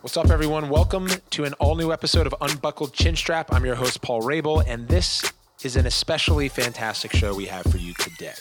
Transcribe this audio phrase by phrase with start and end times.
[0.00, 0.68] What's up, everyone?
[0.68, 3.52] Welcome to an all new episode of Unbuckled Chin Strap.
[3.52, 5.32] I'm your host, Paul Rabil, and this
[5.62, 8.34] is an especially fantastic show we have for you today.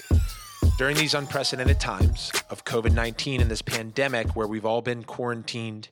[0.79, 5.89] During these unprecedented times of COVID 19 and this pandemic where we've all been quarantined,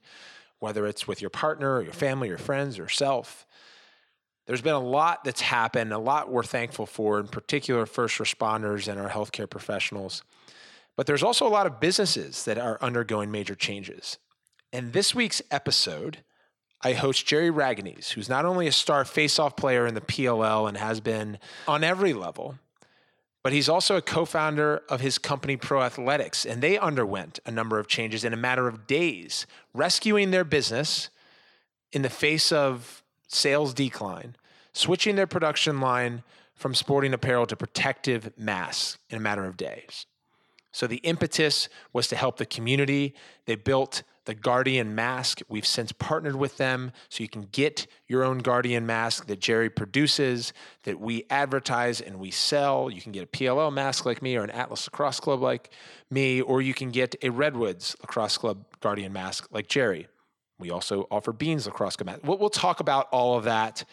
[0.57, 3.45] whether it's with your partner or your family your friends or self,
[4.47, 8.87] there's been a lot that's happened, a lot we're thankful for, in particular, first responders
[8.87, 10.23] and our healthcare professionals.
[10.95, 14.17] But there's also a lot of businesses that are undergoing major changes.
[14.73, 16.23] In this week's episode,
[16.81, 20.75] I host Jerry Ragonese, who's not only a star faceoff player in the PLL and
[20.77, 21.37] has been
[21.67, 22.55] on every level,
[23.43, 26.43] but he's also a co founder of his company, Pro Athletics.
[26.43, 31.11] And they underwent a number of changes in a matter of days, rescuing their business
[31.91, 34.35] in the face of sales decline,
[34.73, 36.23] switching their production line
[36.55, 40.07] from sporting apparel to protective masks in a matter of days.
[40.71, 43.13] So the impetus was to help the community.
[43.45, 45.41] They built the Guardian mask.
[45.49, 49.69] We've since partnered with them so you can get your own Guardian mask that Jerry
[49.69, 52.89] produces, that we advertise and we sell.
[52.89, 55.69] You can get a PLL mask like me or an Atlas Lacrosse Club like
[56.09, 60.07] me, or you can get a Redwoods Lacrosse Club Guardian mask like Jerry.
[60.59, 62.21] We also offer Beans Lacrosse Club mask.
[62.23, 63.83] We'll, we'll talk about all of that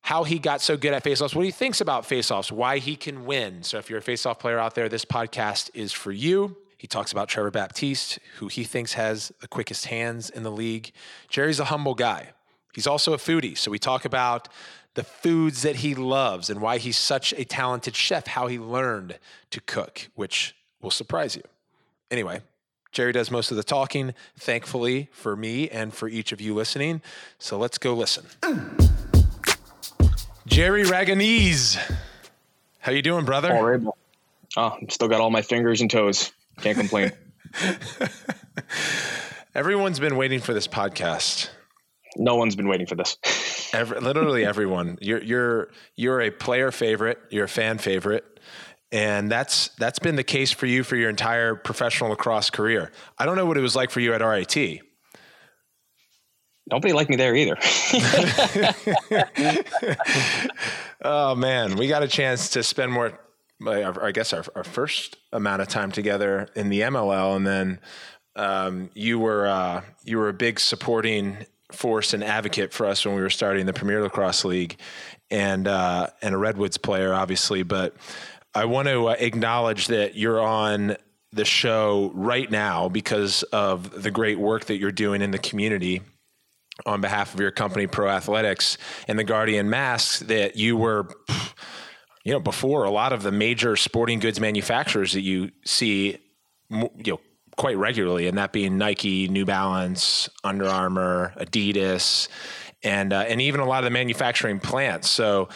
[0.00, 3.26] how he got so good at faceoffs, what he thinks about faceoffs, why he can
[3.26, 3.62] win.
[3.62, 6.56] So if you're a faceoff player out there, this podcast is for you.
[6.78, 10.92] He talks about Trevor Baptiste, who he thinks has the quickest hands in the league.
[11.28, 12.30] Jerry's a humble guy.
[12.72, 13.58] He's also a foodie.
[13.58, 14.48] So we talk about
[14.94, 19.18] the foods that he loves and why he's such a talented chef, how he learned
[19.50, 21.42] to cook, which will surprise you.
[22.10, 22.42] Anyway,
[22.92, 27.02] Jerry does most of the talking, thankfully for me and for each of you listening.
[27.38, 28.26] So let's go listen.
[30.46, 31.76] Jerry Ragonese.
[32.78, 33.52] How you doing, brother?
[33.52, 33.94] Right.
[34.56, 36.32] Oh, I've still got all my fingers and toes.
[36.60, 37.12] Can't complain.
[39.54, 41.50] Everyone's been waiting for this podcast.
[42.16, 43.16] No one's been waiting for this.
[43.72, 44.98] Every, literally everyone.
[45.00, 47.18] You're you're you're a player favorite.
[47.30, 48.24] You're a fan favorite,
[48.90, 52.90] and that's that's been the case for you for your entire professional lacrosse career.
[53.18, 54.80] I don't know what it was like for you at RIT.
[56.70, 57.56] Nobody liked me there either.
[61.02, 63.18] oh man, we got a chance to spend more
[63.66, 67.80] I guess our, our first amount of time together in the MLL, and then
[68.36, 71.38] um, you were uh, you were a big supporting
[71.72, 74.78] force and advocate for us when we were starting the Premier Lacrosse League,
[75.30, 77.62] and uh, and a Redwoods player, obviously.
[77.64, 77.96] But
[78.54, 80.96] I want to uh, acknowledge that you're on
[81.32, 86.00] the show right now because of the great work that you're doing in the community
[86.86, 91.08] on behalf of your company, Pro Athletics, and the Guardian masks that you were
[92.24, 96.18] you know, before a lot of the major sporting goods manufacturers that you see,
[96.70, 97.20] you know,
[97.56, 102.28] quite regularly, and that being Nike, New Balance, Under Armour, Adidas,
[102.82, 105.10] and uh, and even a lot of the manufacturing plants.
[105.10, 105.48] So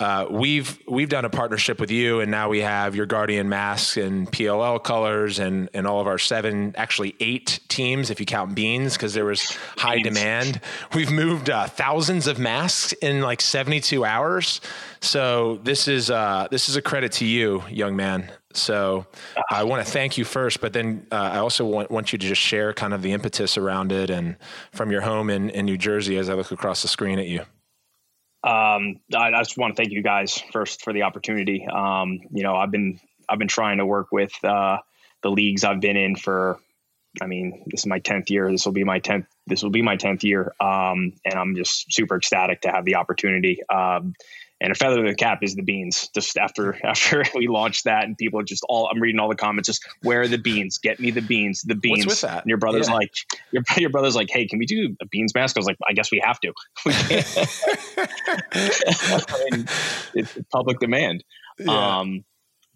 [0.00, 3.96] uh, we've we've done a partnership with you, and now we have your Guardian masks
[3.96, 8.54] and PLL colors, and and all of our seven, actually eight teams if you count
[8.54, 10.60] Beans, because there was high demand.
[10.94, 14.60] We've moved uh, thousands of masks in like 72 hours.
[15.00, 18.30] So this is uh, this is a credit to you, young man.
[18.54, 19.06] So
[19.50, 22.26] I want to thank you first, but then uh, I also want, want you to
[22.26, 24.36] just share kind of the impetus around it and
[24.72, 27.44] from your home in, in New Jersey as I look across the screen at you.
[28.48, 31.66] Um, I, I, just want to thank you guys first for the opportunity.
[31.66, 32.98] Um, you know, I've been
[33.28, 34.78] I've been trying to work with uh,
[35.22, 36.58] the leagues I've been in for.
[37.20, 38.50] I mean, this is my tenth year.
[38.50, 39.26] This will be my tenth.
[39.46, 42.94] This will be my tenth year, um, and I'm just super ecstatic to have the
[42.94, 43.60] opportunity.
[43.68, 44.14] Um,
[44.60, 46.08] and a feather in the cap is the beans.
[46.14, 49.36] Just after after we launched that, and people are just all I'm reading all the
[49.36, 49.66] comments.
[49.66, 50.78] Just where are the beans?
[50.78, 51.62] Get me the beans.
[51.62, 52.06] The beans.
[52.06, 52.42] What's with that?
[52.42, 52.94] And your brother's yeah.
[52.94, 53.12] like,
[53.52, 55.56] your your brother's like, hey, can we do a beans mask?
[55.56, 56.52] I was like, I guess we have to.
[56.84, 56.94] We
[59.30, 59.66] I mean,
[60.14, 61.24] it's public demand.
[61.58, 61.98] Yeah.
[61.98, 62.24] Um,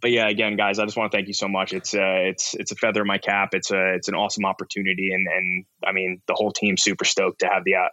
[0.03, 1.73] but yeah, again, guys, I just want to thank you so much.
[1.73, 3.51] It's uh, it's it's a feather in my cap.
[3.53, 7.39] It's a it's an awesome opportunity, and and I mean the whole team's super stoked
[7.41, 7.89] to have the uh,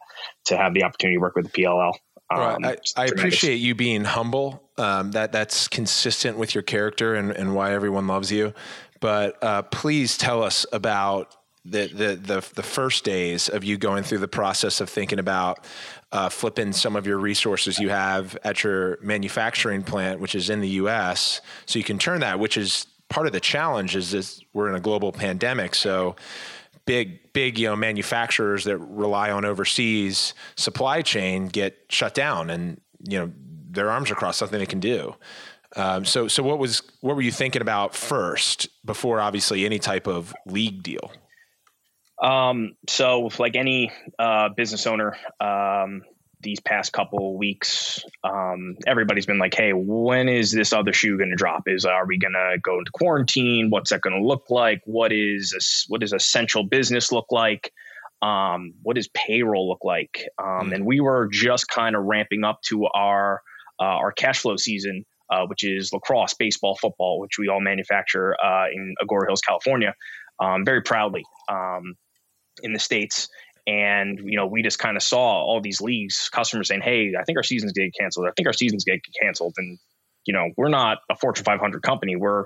[0.45, 1.93] to have the opportunity to work with the PLL.
[2.31, 4.63] Um, I, I appreciate you being humble.
[4.77, 8.53] Um, that that's consistent with your character and, and why everyone loves you.
[8.99, 11.35] But uh, please tell us about
[11.65, 15.65] the, the the the first days of you going through the process of thinking about
[16.11, 20.61] uh, flipping some of your resources you have at your manufacturing plant, which is in
[20.61, 22.39] the U.S., so you can turn that.
[22.39, 23.95] Which is part of the challenge.
[23.95, 26.15] Is this we're in a global pandemic, so
[26.89, 32.81] big big you know manufacturers that rely on overseas supply chain get shut down and
[33.07, 33.31] you know
[33.69, 35.13] their arms across something they can do.
[35.75, 40.07] Um, so so what was what were you thinking about first before obviously any type
[40.07, 41.11] of league deal?
[42.19, 46.01] Um, so, like any uh, business owner, um,
[46.41, 51.29] these past couple weeks, um, everybody's been like, "Hey, when is this other shoe going
[51.29, 51.63] to drop?
[51.67, 53.69] Is are we going to go into quarantine?
[53.69, 54.81] What's that going to look like?
[54.85, 57.71] What is a, what does essential business look like?
[58.21, 60.75] Um, what does payroll look like?" Um, mm.
[60.75, 63.41] And we were just kind of ramping up to our
[63.79, 68.35] uh, our cash flow season, uh, which is lacrosse, baseball, football, which we all manufacture
[68.43, 69.93] uh, in Agoura Hills, California,
[70.39, 71.95] um, very proudly um,
[72.63, 73.29] in the states.
[73.69, 77.23] And you know, we just kind of saw all these leagues, customers saying, "Hey, I
[77.23, 78.25] think our season's getting canceled.
[78.27, 79.77] I think our season's getting canceled." And
[80.25, 82.15] you know, we're not a Fortune 500 company.
[82.15, 82.45] We're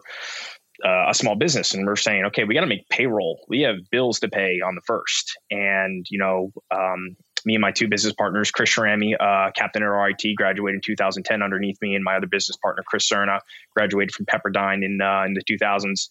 [0.83, 3.39] uh, a small business, and we're saying, "Okay, we got to make payroll.
[3.47, 5.37] We have bills to pay on the first.
[5.49, 7.15] And you know, um,
[7.45, 11.41] me and my two business partners, Chris Sharami, uh, captain at RIT, graduated in 2010
[11.41, 13.39] underneath me, and my other business partner, Chris Cerna,
[13.73, 16.09] graduated from Pepperdine in uh, in the 2000s.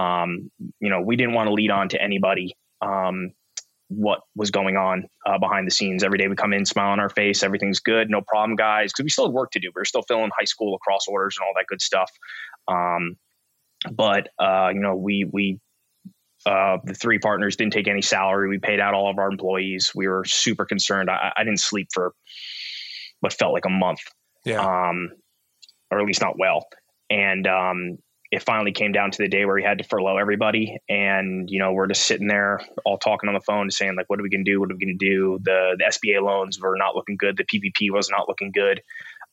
[0.00, 3.32] Um, you know, we didn't want to lead on to anybody um,
[3.96, 6.02] what was going on uh, behind the scenes.
[6.02, 9.04] Every day we come in, smile on our face, everything's good, no problem, guys, because
[9.04, 9.70] we still had work to do.
[9.74, 12.10] We are still filling high school lacrosse orders and all that good stuff.
[12.68, 13.16] Um,
[13.90, 15.60] but uh, you know, we we
[16.46, 18.48] uh, the three partners didn't take any salary.
[18.48, 19.92] We paid out all of our employees.
[19.94, 21.10] We were super concerned.
[21.10, 22.12] I, I didn't sleep for
[23.20, 24.00] what felt like a month,
[24.44, 24.60] yeah.
[24.60, 25.10] um,
[25.90, 26.66] or at least not well.
[27.10, 27.98] And um,
[28.32, 31.58] it finally came down to the day where we had to furlough everybody, and you
[31.58, 34.30] know we're just sitting there all talking on the phone, saying like, "What are we
[34.30, 34.58] gonna do?
[34.58, 37.36] What are we gonna do?" The the SBA loans were not looking good.
[37.36, 38.82] The PPP was not looking good,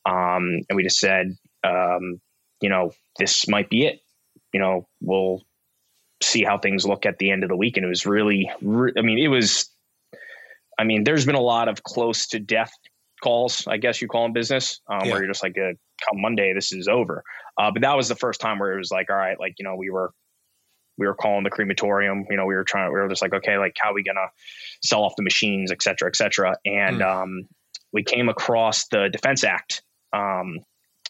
[0.05, 2.19] um, and we just said, um,
[2.61, 4.01] you know, this might be it.
[4.53, 5.43] You know, we'll
[6.21, 7.77] see how things look at the end of the week.
[7.77, 9.69] And it was really, re- I mean, it was,
[10.77, 12.71] I mean, there's been a lot of close to death
[13.19, 15.11] calls, I guess you call in business, um, yeah.
[15.11, 15.73] where you're just like, uh,
[16.07, 17.23] come Monday, this is over.
[17.57, 19.65] Uh, but that was the first time where it was like, all right, like, you
[19.65, 20.11] know, we were,
[20.97, 23.57] we were calling the crematorium, you know, we were trying, we were just like, okay,
[23.57, 24.27] like how are we going to
[24.87, 26.55] sell off the machines, et cetera, et cetera.
[26.65, 27.05] And, mm.
[27.05, 27.47] um,
[27.91, 29.81] we came across the defense act,
[30.13, 30.59] um,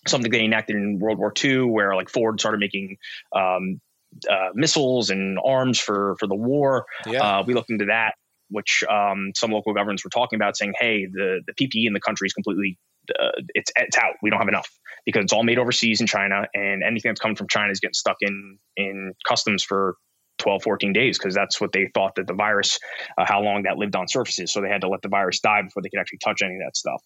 [0.07, 2.97] something they enacted in World War II, where like Ford started making
[3.35, 3.81] um,
[4.29, 6.85] uh, missiles and arms for for the war.
[7.05, 7.39] Yeah.
[7.39, 8.15] Uh, we looked into that,
[8.49, 11.99] which um, some local governments were talking about, saying, "Hey, the the PPE in the
[11.99, 12.77] country is completely
[13.19, 14.15] uh, it's it's out.
[14.21, 14.69] We don't have enough
[15.05, 17.93] because it's all made overseas in China, and anything that's coming from China is getting
[17.93, 19.95] stuck in in customs for
[20.39, 22.79] 12, 14 days because that's what they thought that the virus,
[23.17, 24.51] uh, how long that lived on surfaces.
[24.51, 26.61] So they had to let the virus die before they could actually touch any of
[26.65, 27.03] that stuff.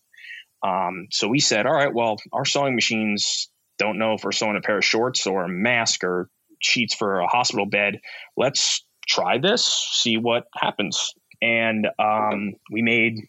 [0.66, 4.56] Um, so we said, all right, well, our sewing machines don't know if we're sewing
[4.56, 6.30] a pair of shorts or a mask or
[6.62, 8.00] sheets for a hospital bed.
[8.38, 11.14] Let's try this, see what happens.
[11.44, 13.20] And um, we made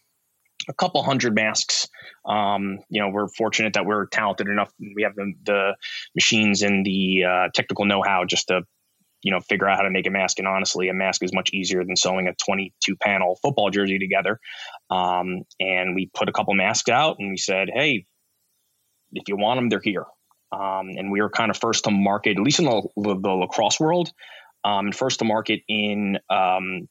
[0.69, 1.87] a couple hundred masks.
[2.25, 4.73] Um, you know, we're fortunate that we're talented enough.
[4.79, 5.75] We have the, the
[6.15, 8.61] machines and the uh, technical know-how just to,
[9.21, 10.39] you know, figure out how to make a mask.
[10.39, 14.39] And honestly, a mask is much easier than sewing a 22 panel football jersey together.
[14.89, 18.05] Um, and we put a couple masks out and we said, Hey,
[19.11, 20.05] if you want them, they're here.
[20.51, 23.29] Um, and we were kind of first to market, at least in the, the, the
[23.29, 24.11] lacrosse world,
[24.63, 26.87] um, first to market in, um,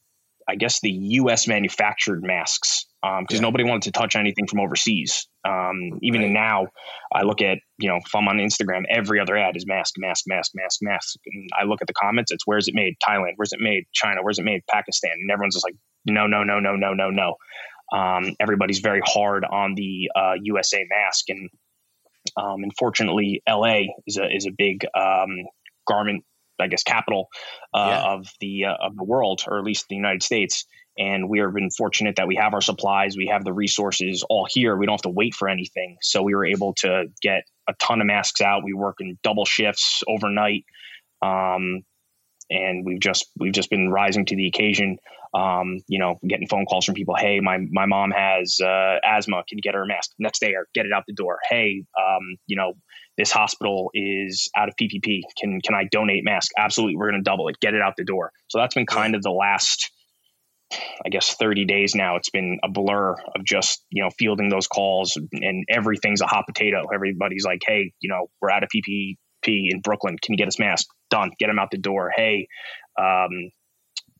[0.48, 1.48] I guess, the U.S.
[1.48, 2.86] manufactured masks
[3.20, 5.28] because um, nobody wanted to touch anything from overseas.
[5.46, 6.30] Um, even right.
[6.30, 6.68] now,
[7.12, 10.24] I look at, you know, if I'm on Instagram, every other ad is mask, mask,
[10.26, 11.16] mask, mask, mask.
[11.26, 12.94] And I look at the comments, it's where's it made?
[13.06, 13.32] Thailand.
[13.36, 13.84] Where's it made?
[13.92, 14.22] China.
[14.22, 14.62] Where's it made?
[14.70, 15.12] Pakistan.
[15.12, 15.76] And everyone's just like,
[16.06, 17.36] no, no, no, no, no, no, no.
[17.92, 21.28] Um, everybody's very hard on the uh, USA mask.
[21.28, 21.50] And
[22.36, 25.44] um, unfortunately, LA is a is a big um,
[25.86, 26.24] garment,
[26.60, 27.28] I guess, capital
[27.72, 28.12] uh, yeah.
[28.12, 30.66] of the uh, of the world, or at least the United States.
[30.96, 34.46] And we have been fortunate that we have our supplies, we have the resources all
[34.48, 34.76] here.
[34.76, 35.96] We don't have to wait for anything.
[36.00, 38.62] So we were able to get a ton of masks out.
[38.62, 40.64] We work in double shifts overnight.
[41.20, 41.82] Um,
[42.50, 44.98] and we've just we've just been rising to the occasion.
[45.32, 47.16] Um, you know, getting phone calls from people.
[47.16, 49.42] Hey, my my mom has uh, asthma.
[49.48, 51.38] Can you get her a mask next day or get it out the door?
[51.48, 52.74] Hey, um, you know,
[53.16, 55.20] this hospital is out of PPE.
[55.40, 56.52] Can can I donate mask?
[56.56, 57.56] Absolutely, we're going to double it.
[57.60, 58.32] Get it out the door.
[58.48, 59.90] So that's been kind of the last.
[61.04, 64.66] I guess 30 days now, it's been a blur of just, you know, fielding those
[64.66, 66.86] calls and everything's a hot potato.
[66.92, 69.16] Everybody's like, Hey, you know, we're out of PPE
[69.46, 70.16] in Brooklyn.
[70.20, 70.88] Can you get us masks?
[71.10, 71.30] Done.
[71.38, 72.10] Get them out the door.
[72.16, 72.48] Hey,
[72.98, 73.50] um,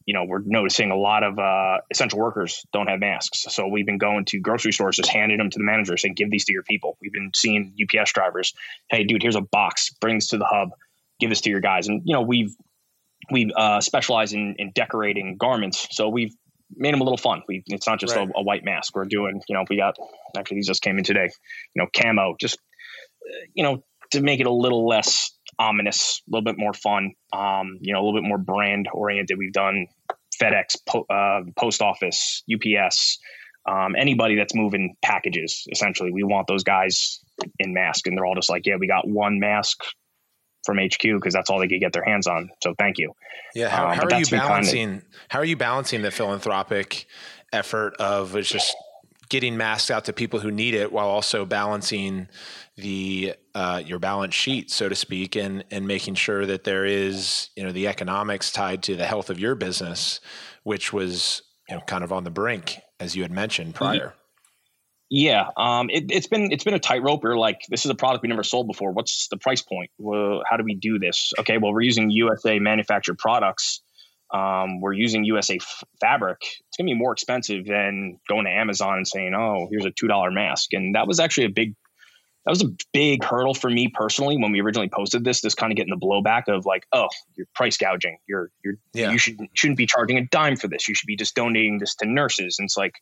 [0.06, 3.46] you know, we're noticing a lot of uh, essential workers don't have masks.
[3.48, 6.30] So we've been going to grocery stores, just handing them to the managers, saying, "Give
[6.30, 8.52] these to your people." We've been seeing UPS drivers,
[8.90, 9.90] "Hey, dude, here's a box.
[10.00, 10.70] Bring this to the hub.
[11.20, 12.54] Give this to your guys." And you know, we've
[13.30, 16.34] we uh, specialize in, in decorating garments, so we've
[16.76, 17.42] made them a little fun.
[17.48, 18.28] We it's not just right.
[18.28, 18.94] a, a, white mask.
[18.94, 19.96] We're doing, you know, we got
[20.36, 21.30] actually these just came in today.
[21.74, 22.58] You know, camo, just
[23.54, 23.82] you know,
[24.12, 28.00] to make it a little less ominous, a little bit more fun, um, you know,
[28.00, 29.38] a little bit more brand oriented.
[29.38, 29.86] We've done
[30.40, 33.18] FedEx, po- uh, post office, UPS,
[33.66, 35.66] um, anybody that's moving packages.
[35.70, 37.20] Essentially, we want those guys
[37.58, 39.82] in mask, and they're all just like, yeah, we got one mask
[40.64, 42.50] from HQ because that's all they could get their hands on.
[42.62, 43.12] So thank you.
[43.54, 43.68] Yeah.
[43.68, 44.88] How, um, how are you balancing?
[44.88, 47.06] Kind of, how are you balancing the philanthropic
[47.52, 48.74] effort of just
[49.28, 52.28] getting masks out to people who need it while also balancing
[52.76, 57.50] the uh, your balance sheet, so to speak, and and making sure that there is
[57.56, 60.20] you know the economics tied to the health of your business,
[60.62, 64.14] which was you know kind of on the brink as you had mentioned prior.
[65.10, 67.22] Yeah, um, it, has been it's been a tightrope.
[67.22, 68.92] We're like, this is a product we never sold before.
[68.92, 69.90] What's the price point?
[69.98, 71.32] Well, how do we do this?
[71.38, 73.80] Okay, well, we're using USA manufactured products.
[74.32, 76.38] Um, we're using USA f- fabric.
[76.42, 79.90] It's going to be more expensive than going to Amazon and saying, "Oh, here's a
[79.90, 81.74] two dollar mask." And that was actually a big
[82.44, 85.40] that was a big hurdle for me personally when we originally posted this.
[85.40, 88.18] This kind of getting the blowback of like, oh, you're price gouging.
[88.26, 89.10] You're you're yeah.
[89.10, 90.86] you should shouldn't be charging a dime for this.
[90.86, 92.58] You should be just donating this to nurses.
[92.58, 92.96] And it's like,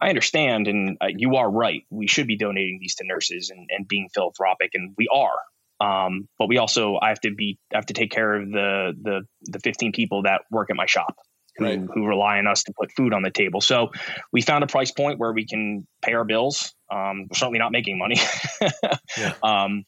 [0.00, 1.82] I understand, and uh, you are right.
[1.88, 5.38] We should be donating these to nurses and, and being philanthropic, and we are.
[5.80, 8.92] Um, but we also I have to be I have to take care of the
[9.00, 11.16] the the 15 people that work at my shop
[11.56, 11.80] who, right.
[11.94, 13.60] who rely on us to put food on the table.
[13.60, 13.90] So
[14.32, 16.74] we found a price point where we can pay our bills.
[16.90, 18.16] Um, we're certainly not making money.
[19.18, 19.34] yeah.
[19.42, 19.84] um,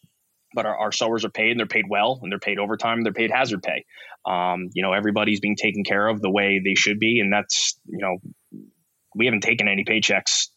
[0.54, 2.98] but our, our sewers are paid and they're paid well and they're paid overtime.
[2.98, 3.84] and They're paid hazard pay.
[4.24, 7.20] Um, you know, everybody's being taken care of the way they should be.
[7.20, 8.18] And that's, you know,
[9.14, 10.48] we haven't taken any paychecks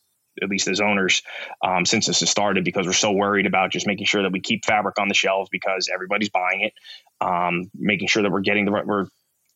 [0.41, 1.21] at least as owners,
[1.65, 4.39] um, since this has started because we're so worried about just making sure that we
[4.39, 6.73] keep fabric on the shelves because everybody's buying it.
[7.21, 9.07] Um, making sure that we're getting the right, we're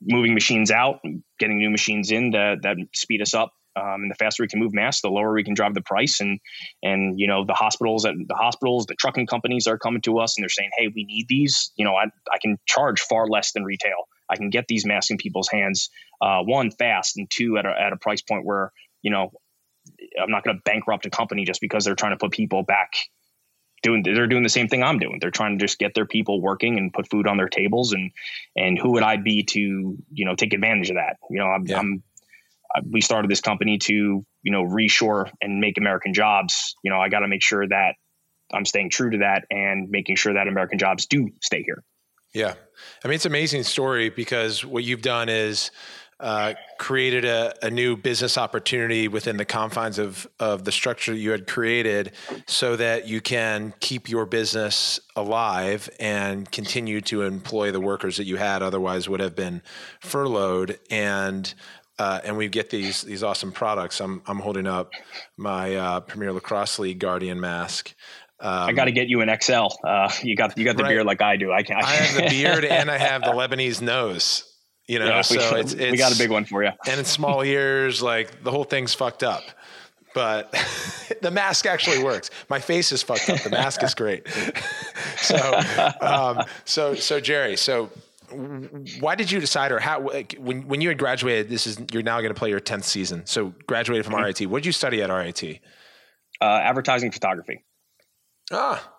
[0.05, 0.99] moving machines out,
[1.39, 3.51] getting new machines in that, that speed us up.
[3.75, 6.19] Um, and the faster we can move masks, the lower we can drive the price.
[6.19, 6.39] And
[6.83, 10.43] and you know the hospitals, the hospitals, the trucking companies are coming to us and
[10.43, 11.71] they're saying, hey, we need these.
[11.75, 14.07] You know, I I can charge far less than retail.
[14.29, 15.89] I can get these masks in people's hands.
[16.21, 19.31] Uh, one fast and two at a, at a price point where you know
[20.21, 22.91] I'm not going to bankrupt a company just because they're trying to put people back
[23.83, 25.19] doing they're doing the same thing I'm doing.
[25.21, 28.11] They're trying to just get their people working and put food on their tables and
[28.55, 31.17] and who would I be to you know take advantage of that?
[31.29, 31.79] You know, I'm, yeah.
[31.79, 32.03] I'm
[32.89, 36.75] we started this company to you know reshore and make American jobs.
[36.83, 37.95] You know, I got to make sure that
[38.51, 41.83] I'm staying true to that and making sure that American jobs do stay here.
[42.33, 42.53] Yeah,
[43.03, 45.69] I mean it's an amazing story because what you've done is
[46.23, 51.31] uh, created a, a, new business opportunity within the confines of, of the structure you
[51.31, 52.13] had created
[52.47, 58.23] so that you can keep your business alive and continue to employ the workers that
[58.23, 59.61] you had otherwise would have been
[59.99, 61.53] furloughed and
[61.99, 63.99] uh, and we get these these awesome products.
[63.99, 64.93] I'm I'm holding up
[65.37, 67.93] my uh, Premier Lacrosse League Guardian mask.
[68.39, 69.67] Um, I got to get you an XL.
[69.83, 70.89] Uh, you got you got the right.
[70.89, 71.51] beard like I do.
[71.51, 71.75] I can.
[71.75, 74.52] I have the beard and I have the Lebanese nose.
[74.87, 76.71] You know, yeah, so we, it's, it's, we got a big one for you.
[76.87, 79.43] And in small years, like the whole thing's fucked up.
[80.13, 80.53] But
[81.21, 82.29] the mask actually works.
[82.49, 83.39] My face is fucked up.
[83.41, 84.27] The mask is great.
[85.17, 85.61] so,
[86.01, 87.89] um, so, so Jerry, so
[88.99, 90.01] why did you decide or how
[90.39, 93.23] when when you had graduated this is you're now going to play your 10th season
[93.27, 94.23] so graduated from mm-hmm.
[94.23, 95.59] RIT what did you study at RIT
[96.41, 97.63] uh, advertising photography
[98.51, 98.91] ah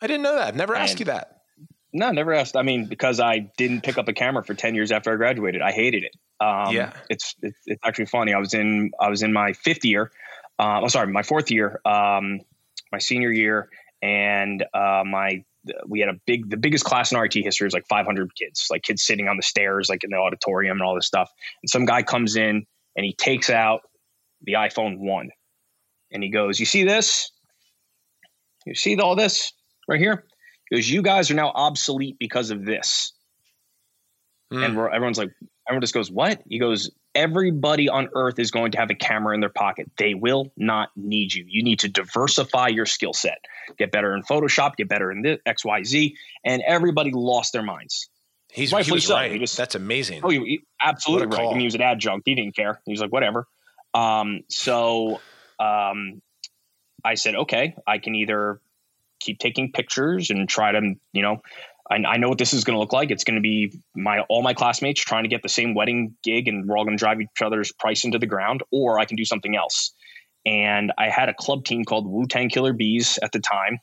[0.00, 1.33] I didn't know that I've never and, asked you that
[1.94, 2.56] no, never asked.
[2.56, 5.62] I mean, because I didn't pick up a camera for ten years after I graduated,
[5.62, 6.16] I hated it.
[6.44, 8.34] Um, yeah, it's, it's, it's actually funny.
[8.34, 10.10] I was in I was in my fifth year.
[10.58, 12.40] Uh, oh, sorry, my fourth year, um,
[12.92, 13.68] my senior year,
[14.02, 15.44] and uh, my
[15.86, 18.82] we had a big the biggest class in RIT history was like 500 kids, like
[18.82, 21.30] kids sitting on the stairs, like in the auditorium and all this stuff.
[21.62, 23.82] And some guy comes in and he takes out
[24.42, 25.30] the iPhone one,
[26.10, 27.30] and he goes, "You see this?
[28.66, 29.52] You see all this
[29.88, 30.24] right here?"
[30.74, 33.12] Goes, "You guys are now obsolete because of this."
[34.52, 34.64] Mm.
[34.64, 35.30] And everyone's like,
[35.68, 39.34] everyone just goes, "What?" He goes, "Everybody on Earth is going to have a camera
[39.34, 39.90] in their pocket.
[39.96, 41.44] They will not need you.
[41.48, 43.38] You need to diversify your skill set.
[43.78, 44.76] Get better in Photoshop.
[44.76, 48.08] Get better in this X, Y, Z." And everybody lost their minds.
[48.52, 48.86] He's right.
[48.86, 49.14] He so.
[49.14, 49.32] right.
[49.32, 50.20] He just, That's amazing.
[50.22, 51.46] Oh, he, he, absolutely right.
[51.46, 52.22] I mean, he was an adjunct.
[52.24, 52.80] He didn't care.
[52.86, 53.48] He was like, whatever.
[53.92, 55.20] Um, so
[55.58, 56.22] um,
[57.04, 58.60] I said, okay, I can either
[59.24, 61.40] keep taking pictures and try to, you know,
[61.90, 63.10] I, I know what this is going to look like.
[63.10, 66.48] It's going to be my all my classmates trying to get the same wedding gig,
[66.48, 68.62] and we're all going to drive each other's price into the ground.
[68.70, 69.92] Or I can do something else.
[70.46, 73.78] And I had a club team called Wu Tang Killer Bees at the time.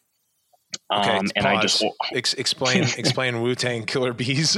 [0.94, 1.58] Okay, um, and pause.
[1.58, 1.84] I just
[2.14, 4.52] Ex- explain explain Wu Tang Killer Bees.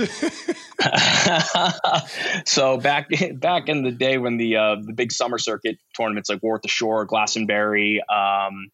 [2.45, 6.41] so back back in the day when the uh, the big summer circuit tournaments like
[6.41, 8.69] War at the Shore, Glastonbury, um,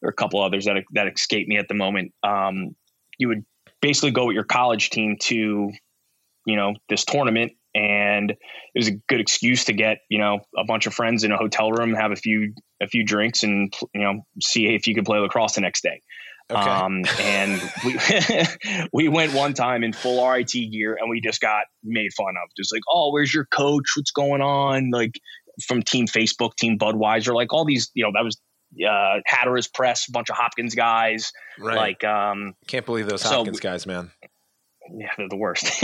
[0.00, 2.12] there are a couple others that that escape me at the moment.
[2.22, 2.76] Um,
[3.18, 3.44] you would
[3.82, 5.70] basically go with your college team to,
[6.46, 8.38] you know, this tournament, and it
[8.74, 11.70] was a good excuse to get you know a bunch of friends in a hotel
[11.70, 15.18] room, have a few a few drinks, and you know see if you could play
[15.18, 16.00] lacrosse the next day.
[16.50, 16.68] Okay.
[16.68, 17.96] Um, and we
[18.92, 22.50] we went one time in full RIT gear, and we just got made fun of.
[22.56, 23.92] Just like, oh, where's your coach?
[23.96, 24.90] What's going on?
[24.90, 25.20] Like
[25.66, 27.90] from Team Facebook, Team Budweiser, like all these.
[27.94, 28.36] You know, that was
[28.88, 31.32] uh, Hatteras Press, a bunch of Hopkins guys.
[31.58, 31.76] Right.
[31.76, 34.10] Like, um, can't believe those Hopkins so, guys, man
[34.92, 35.82] yeah, they're the worst.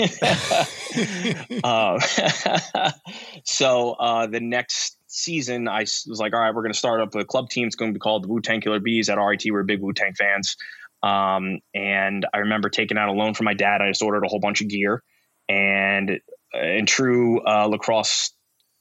[1.65, 2.01] uh,
[3.45, 7.15] so uh, the next season, I was like, all right, we're going to start up
[7.15, 7.67] a club team.
[7.67, 9.09] It's going to be called the Wu Tang Killer Bees.
[9.09, 10.57] At RIT, we're big Wu Tang fans.
[11.03, 13.81] Um, and I remember taking out a loan from my dad.
[13.81, 15.03] I just ordered a whole bunch of gear.
[15.49, 16.19] And
[16.55, 18.33] uh, in true uh, lacrosse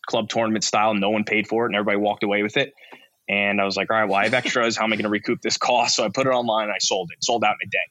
[0.07, 2.73] club tournament style, no one paid for it and everybody walked away with it.
[3.27, 4.77] And I was like, all right, well, I have extras.
[4.77, 5.95] How am I going to recoup this cost?
[5.95, 7.23] So I put it online and I sold it.
[7.23, 7.87] Sold out in a day.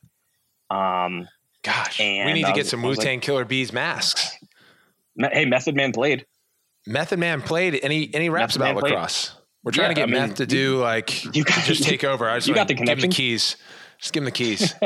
[0.70, 1.28] Um,
[1.62, 4.36] Gosh, we need to get some Wu Tang like, Killer Bees masks.
[5.18, 6.26] Hey, Method Man played.
[6.86, 7.80] Method Man played.
[7.82, 9.28] Any any raps Method about Man lacrosse?
[9.30, 9.40] Played.
[9.64, 12.04] We're trying yeah, to get I mean, Meth to do like you got, just take
[12.04, 12.28] over.
[12.28, 12.96] I just you got the connection.
[12.96, 13.56] Give him the keys.
[13.98, 14.74] Just give him the keys.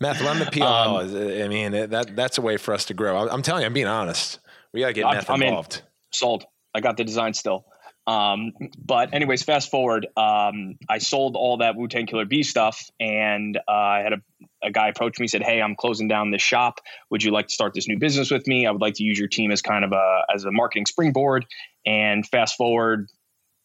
[0.00, 1.40] Meth, run the PLL.
[1.40, 3.26] Um, I mean, that that's a way for us to grow.
[3.26, 4.40] I'm telling you, I'm being honest.
[4.72, 5.76] We got to get Meth I'm involved.
[5.76, 5.82] In,
[6.12, 6.44] sold.
[6.74, 7.64] I got the design still.
[8.06, 12.90] Um, but anyways, fast forward, um, I sold all that Wu Tang Killer B stuff,
[12.98, 14.16] and uh, I had a,
[14.64, 16.80] a guy approach me, said, "Hey, I'm closing down this shop.
[17.10, 18.66] Would you like to start this new business with me?
[18.66, 21.46] I would like to use your team as kind of a as a marketing springboard."
[21.86, 23.08] And fast forward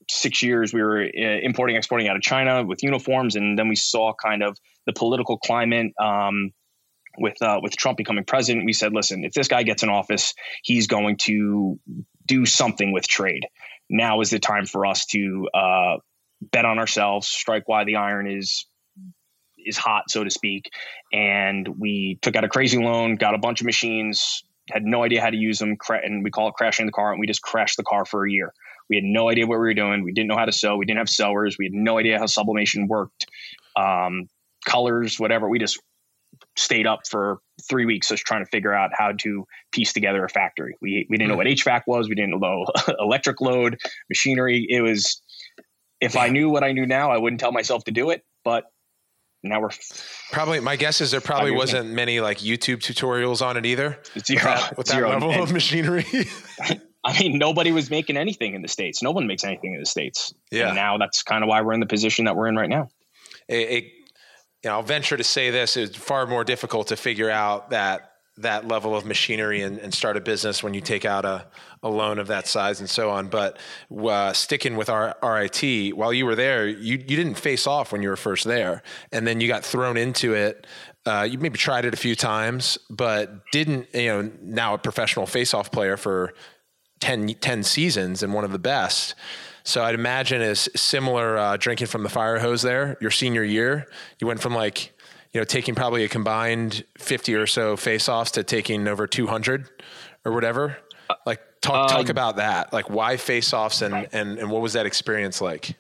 [0.09, 3.75] six years, we were uh, importing, exporting out of China with uniforms, and then we
[3.75, 5.93] saw kind of the political climate.
[5.99, 6.51] Um,
[7.19, 10.35] with uh, with Trump becoming president, we said, listen, if this guy gets in office,
[10.61, 11.79] he's going to
[12.27, 13.47] do something with trade
[13.89, 15.97] now is the time for us to uh,
[16.41, 18.65] bet on ourselves, strike while the iron is
[19.57, 20.69] is hot, so to speak.
[21.11, 25.21] And we took out a crazy loan, got a bunch of machines, had no idea
[25.21, 27.11] how to use them, and we call it crashing the car.
[27.11, 28.53] And we just crashed the car for a year.
[28.89, 30.03] We had no idea what we were doing.
[30.03, 30.77] We didn't know how to sew.
[30.77, 31.57] We didn't have sewers.
[31.57, 33.27] We had no idea how sublimation worked,
[33.75, 34.29] um,
[34.65, 35.49] colors, whatever.
[35.49, 35.81] We just
[36.55, 40.29] stayed up for three weeks just trying to figure out how to piece together a
[40.29, 40.75] factory.
[40.81, 41.69] We we didn't know what mm-hmm.
[41.69, 42.09] HVAC was.
[42.09, 42.65] We didn't know
[42.99, 43.77] electric load,
[44.09, 44.65] machinery.
[44.67, 45.21] It was
[46.01, 48.23] if I knew what I knew now, I wouldn't tell myself to do it.
[48.43, 48.65] But
[49.43, 49.69] now we're
[50.31, 53.99] probably my guess is there probably wasn't many like YouTube tutorials on it either.
[54.19, 56.05] Zero, with that, with that level and, of machinery.
[57.03, 59.01] I mean, nobody was making anything in the states.
[59.01, 60.33] No one makes anything in the states.
[60.51, 60.67] Yeah.
[60.67, 62.89] And now that's kind of why we're in the position that we're in right now.
[63.47, 63.91] It, it
[64.63, 68.13] you know, I'll venture to say this: it's far more difficult to figure out that
[68.37, 71.47] that level of machinery and, and, start a business when you take out a,
[71.81, 73.27] a loan of that size and so on.
[73.27, 73.57] But
[73.91, 78.03] uh, sticking with our RIT, while you were there, you, you didn't face off when
[78.03, 78.83] you were first there.
[79.11, 80.67] And then you got thrown into it.
[81.05, 85.25] Uh, you maybe tried it a few times, but didn't, you know, now a professional
[85.25, 86.33] face off player for
[86.99, 89.15] 10, 10 seasons and one of the best.
[89.67, 92.95] So I'd imagine is similar uh, drinking from the fire hose there.
[93.01, 93.85] Your senior year,
[94.17, 94.93] you went from like
[95.33, 99.69] you know taking probably a combined fifty or so face-offs to taking over two hundred
[100.23, 100.77] or whatever.
[101.25, 102.71] Like talk talk um, about that.
[102.71, 105.75] Like why face-offs and and and what was that experience like?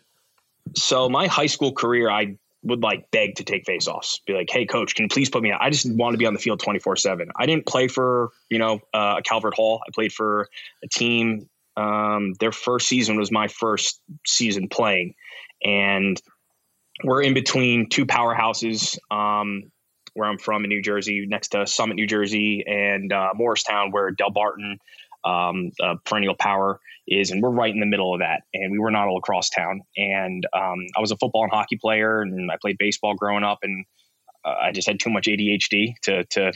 [0.75, 4.19] So my high school career, I would like beg to take face-offs.
[4.27, 5.61] Be like, hey, coach, can you please put me out?
[5.61, 7.31] I just want to be on the field twenty four seven.
[7.37, 9.81] I didn't play for you know uh, Calvert Hall.
[9.87, 10.49] I played for
[10.83, 11.47] a team
[11.77, 15.13] um, their first season was my first season playing,
[15.63, 16.21] and
[17.03, 18.97] we're in between two powerhouses.
[19.11, 19.71] Um,
[20.17, 24.11] where I'm from in New Jersey, next to Summit, New Jersey, and uh, Morristown, where
[24.11, 24.77] Delbarton,
[25.23, 28.41] um, uh, perennial power is, and we're right in the middle of that.
[28.51, 29.81] And we were not all across town.
[29.95, 33.59] And um, I was a football and hockey player, and I played baseball growing up,
[33.61, 33.85] and
[34.43, 36.51] uh, I just had too much ADHD to to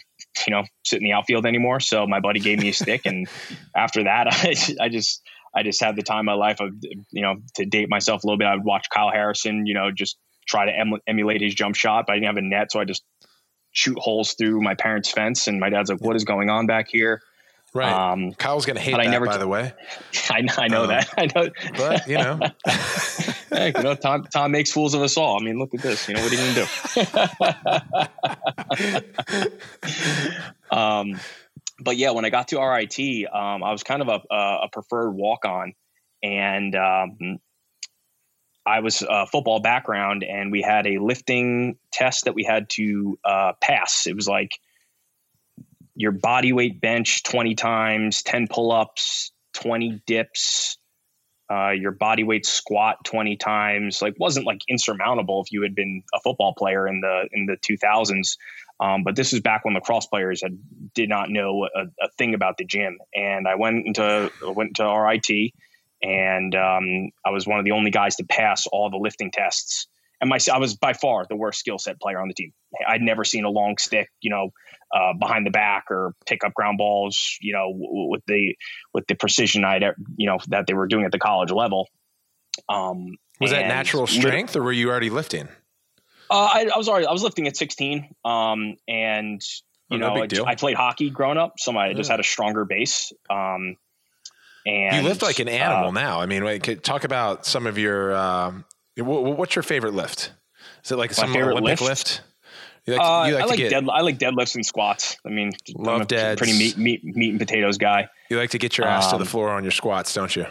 [0.47, 1.79] you know sit in the outfield anymore.
[1.79, 3.27] So my buddy gave me a stick, and
[3.75, 5.21] after that, I, I just
[5.53, 6.73] I just had the time of my life of
[7.11, 8.47] you know to date myself a little bit.
[8.47, 10.17] I would watch Kyle Harrison, you know, just
[10.47, 12.85] try to em- emulate his jump shot, but I didn't have a net, so I
[12.85, 13.03] just
[13.71, 15.47] shoot holes through my parents' fence.
[15.47, 17.21] And my dad's like, "What is going on back here?"
[17.73, 17.91] Right.
[17.91, 19.71] Um, Kyle's going to hate that, I never by t- the way.
[20.29, 21.13] I, I know um, that.
[21.17, 21.49] I know.
[21.77, 22.39] But, you know.
[23.51, 25.39] Hey, you know, Tom, Tom makes fools of us all.
[25.39, 26.07] I mean, look at this.
[26.07, 26.69] You know, what are you going to
[30.69, 30.75] do?
[30.75, 31.19] um,
[31.79, 32.99] but yeah, when I got to RIT,
[33.33, 35.73] um, I was kind of a, a preferred walk on.
[36.23, 37.39] And um,
[38.65, 43.17] I was a football background, and we had a lifting test that we had to
[43.25, 44.07] uh, pass.
[44.07, 44.51] It was like–
[45.95, 50.77] your body weight bench 20 times, 10 pull ups, 20 dips,
[51.51, 56.01] uh, your body weight squat 20 times like wasn't like insurmountable if you had been
[56.13, 58.37] a football player in the in the 2000s
[58.79, 60.57] Um, but this is back when lacrosse players had,
[60.95, 62.97] did not know a, a thing about the gym.
[63.13, 65.51] And I went into went to RIT,
[66.01, 69.87] and um, I was one of the only guys to pass all the lifting tests.
[70.19, 72.53] And my I was by far the worst skill set player on the team.
[72.87, 74.51] I'd never seen a long stick, you know,
[74.93, 78.55] uh, behind the back or pick up ground balls, you know, w- with the
[78.93, 79.79] with the precision I,
[80.17, 81.87] you know, that they were doing at the college level.
[82.67, 85.47] Um, was that natural strength, or were you already lifting?
[86.29, 89.41] Uh, I, I, was already I was lifting at 16, um, and
[89.89, 92.63] you oh, know I, I, played hockey growing up, so I just had a stronger
[92.63, 93.11] base.
[93.29, 93.75] Um,
[94.65, 96.21] and you lift like an animal uh, now.
[96.21, 98.15] I mean, wait, talk about some of your.
[98.15, 98.65] Um,
[98.97, 100.31] what's your favorite lift?
[100.83, 101.81] Is it like some Olympic lift?
[101.81, 102.21] lift?
[102.85, 105.17] You like, uh, you like I like get, dead, I like deadlifts and squats.
[105.25, 106.37] I mean, love dead.
[106.37, 108.09] Pretty meat, meat, meat and potatoes guy.
[108.29, 110.35] You like to get your ass um, to the um, floor on your squats, don't
[110.35, 110.47] you?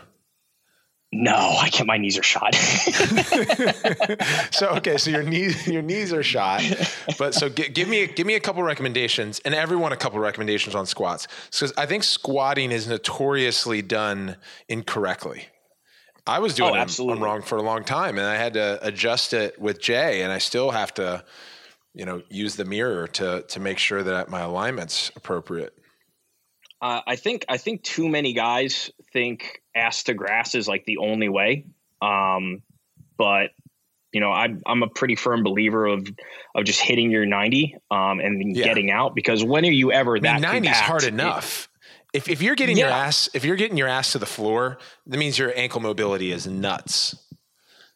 [1.13, 1.89] No, I can't.
[1.89, 2.55] My knees are shot.
[4.53, 6.63] so okay, so your knees your knees are shot,
[7.19, 10.77] but so g- give me give me a couple recommendations, and everyone a couple recommendations
[10.77, 14.37] on squats, because I think squatting is notoriously done
[14.69, 15.49] incorrectly.
[16.29, 19.33] I was doing oh, it wrong for a long time, and I had to adjust
[19.33, 21.25] it with Jay, and I still have to,
[21.95, 25.75] you know, use the mirror to to make sure that my alignment's appropriate.
[26.81, 30.99] Uh, I think I think too many guys think ass to grass is like the
[30.99, 31.67] only way.
[32.01, 32.63] Um,
[33.19, 33.51] but
[34.13, 36.07] you know, I'm I'm a pretty firm believer of
[36.55, 38.65] of just hitting your 90 um, and yeah.
[38.65, 41.69] getting out because when are you ever I that 90 is hard enough.
[42.13, 42.87] If, if you're getting yeah.
[42.87, 46.33] your ass if you're getting your ass to the floor, that means your ankle mobility
[46.33, 47.15] is nuts.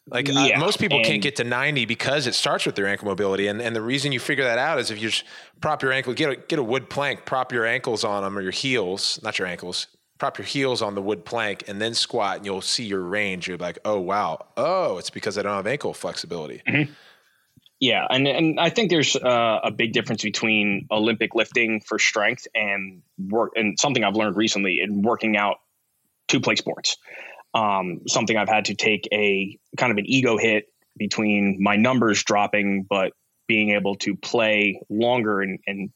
[0.07, 0.55] Like yeah.
[0.55, 3.47] uh, most people can't get to 90 because it starts with their ankle mobility.
[3.47, 5.23] And, and the reason you figure that out is if you just
[5.61, 8.41] prop your ankle, get a, get a wood plank, prop your ankles on them or
[8.41, 9.87] your heels, not your ankles,
[10.19, 13.47] prop your heels on the wood plank and then squat and you'll see your range.
[13.47, 14.45] You're like, oh, wow.
[14.55, 16.61] Oh, it's because I don't have ankle flexibility.
[16.67, 16.91] Mm-hmm.
[17.79, 18.05] Yeah.
[18.09, 23.01] And, and I think there's uh, a big difference between Olympic lifting for strength and
[23.27, 25.57] work and something I've learned recently in working out
[26.27, 26.97] to play sports
[27.55, 30.65] um, something I've had to take a kind of an ego hit
[30.97, 33.13] between my numbers dropping, but
[33.47, 35.89] being able to play longer and, and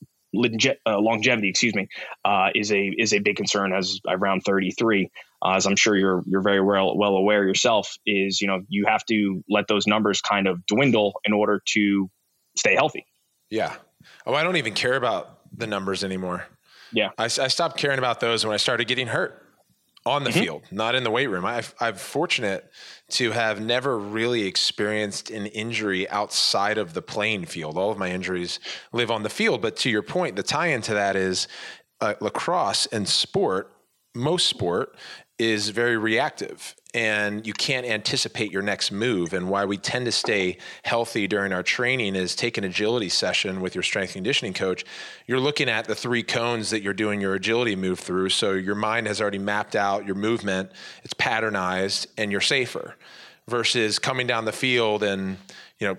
[0.86, 1.88] uh, longevity, excuse me,
[2.24, 5.10] uh, is a is a big concern as around 33.
[5.44, 8.86] Uh, as I'm sure you're you're very well well aware yourself, is you know you
[8.86, 12.10] have to let those numbers kind of dwindle in order to
[12.56, 13.06] stay healthy.
[13.50, 13.76] Yeah.
[14.26, 16.46] Oh, I don't even care about the numbers anymore.
[16.92, 17.10] Yeah.
[17.18, 19.44] I, I stopped caring about those when I started getting hurt
[20.10, 20.40] on the mm-hmm.
[20.40, 21.46] field, not in the weight room.
[21.46, 22.70] I've, I'm fortunate
[23.12, 27.78] to have never really experienced an injury outside of the playing field.
[27.78, 28.60] All of my injuries
[28.92, 29.62] live on the field.
[29.62, 31.48] But to your point, the tie into that is
[32.02, 33.74] uh, lacrosse and sport,
[34.16, 34.96] most sport
[35.40, 39.34] is very reactive and you can't anticipate your next move.
[39.34, 43.62] And why we tend to stay healthy during our training is take an agility session
[43.62, 44.84] with your strength conditioning coach.
[45.28, 48.30] You're looking at the three cones that you're doing your agility move through.
[48.30, 50.72] So your mind has already mapped out your movement,
[51.04, 52.96] it's patternized, and you're safer
[53.48, 55.38] versus coming down the field and,
[55.80, 55.98] you know,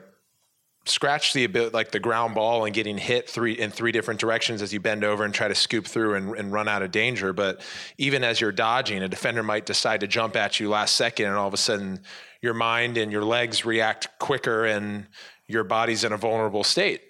[0.90, 4.60] scratch the ability, like the ground ball and getting hit three in three different directions
[4.60, 7.32] as you bend over and try to scoop through and, and, run out of danger.
[7.32, 7.60] But
[7.98, 11.36] even as you're dodging, a defender might decide to jump at you last second, and
[11.36, 12.00] all of a sudden
[12.42, 15.06] your mind and your legs react quicker, and
[15.46, 17.02] your body's in a vulnerable state.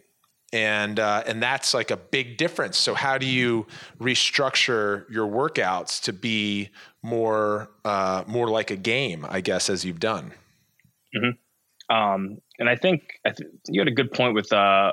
[0.52, 2.76] And uh, and that's like a big difference.
[2.76, 3.66] So how do you
[4.00, 6.70] restructure your workouts to be
[7.02, 9.24] more uh, more like a game?
[9.28, 10.32] I guess as you've done.
[11.14, 11.30] Mm-hmm.
[11.90, 14.92] Um, and I think I th- you had a good point with uh,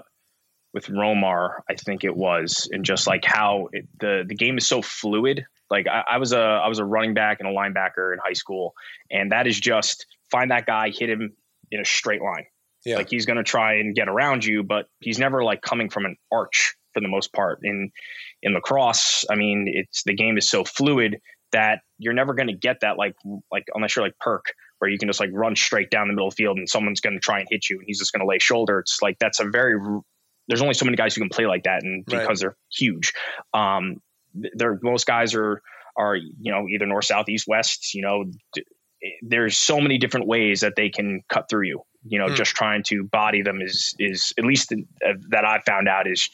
[0.73, 1.59] with Romar.
[1.69, 5.45] I think it was, and just like how it, the the game is so fluid.
[5.69, 8.33] Like I, I, was a I was a running back and a linebacker in high
[8.33, 8.73] school,
[9.11, 11.33] and that is just find that guy, hit him
[11.69, 12.45] in a straight line.
[12.85, 12.95] Yeah.
[12.95, 16.05] Like he's going to try and get around you, but he's never like coming from
[16.05, 17.59] an arch for the most part.
[17.63, 17.91] In
[18.41, 21.19] in lacrosse, I mean, it's the game is so fluid
[21.51, 23.15] that you're never going to get that like
[23.51, 26.31] like unless you're like perk where you can just like run straight down the middle
[26.31, 28.39] field and someone's going to try and hit you and he's just going to lay
[28.39, 28.79] shoulder.
[28.79, 29.79] It's like that's a very
[30.47, 32.21] there's only so many guys who can play like that and right.
[32.21, 33.13] because they're huge.
[33.53, 34.01] Um,
[34.33, 35.61] they're most guys are
[35.97, 37.93] are you know either north, south, east, west.
[37.93, 38.25] You know,
[39.21, 42.35] there's so many different ways that they can cut through you you know, mm.
[42.35, 46.29] just trying to body them is is at least uh, that I found out is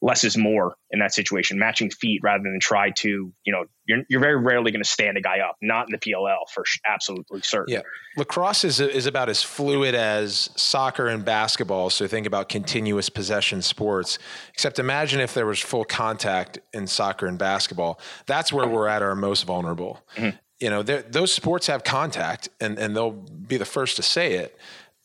[0.00, 1.58] less is more in that situation.
[1.58, 5.16] Matching feet rather than try to, you know, you're you're very rarely going to stand
[5.16, 5.56] a guy up.
[5.62, 7.74] Not in the PLL for absolutely certain.
[7.74, 7.82] Yeah,
[8.16, 11.90] lacrosse is is about as fluid as soccer and basketball.
[11.90, 14.18] So think about continuous possession sports.
[14.52, 18.00] Except imagine if there was full contact in soccer and basketball.
[18.26, 20.00] That's where we're at our most vulnerable.
[20.16, 20.36] Mm-hmm.
[20.60, 24.58] You know, those sports have contact, and and they'll be the first to say it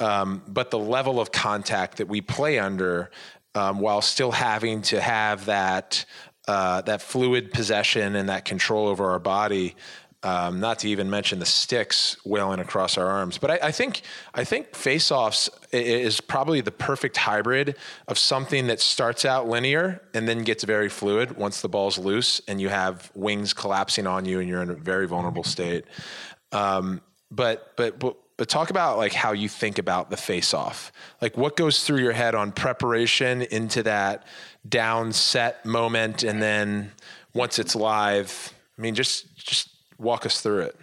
[0.03, 3.09] um, but the level of contact that we play under
[3.55, 6.03] um, while still having to have that
[6.45, 9.75] uh, that fluid possession and that control over our body.
[10.23, 13.37] Um, not to even mention the sticks wailing across our arms.
[13.37, 17.75] But I, I think I think face-offs is probably the perfect hybrid
[18.07, 22.41] of something that starts out linear and then gets very fluid once the ball's loose
[22.47, 25.83] and you have wings collapsing on you and you're in a very vulnerable state.
[26.53, 30.91] Um, but but but but talk about like how you think about the face off.
[31.21, 34.25] Like what goes through your head on preparation into that
[34.67, 36.91] down set moment and then
[37.33, 38.53] once it's live.
[38.77, 40.75] I mean just just walk us through it.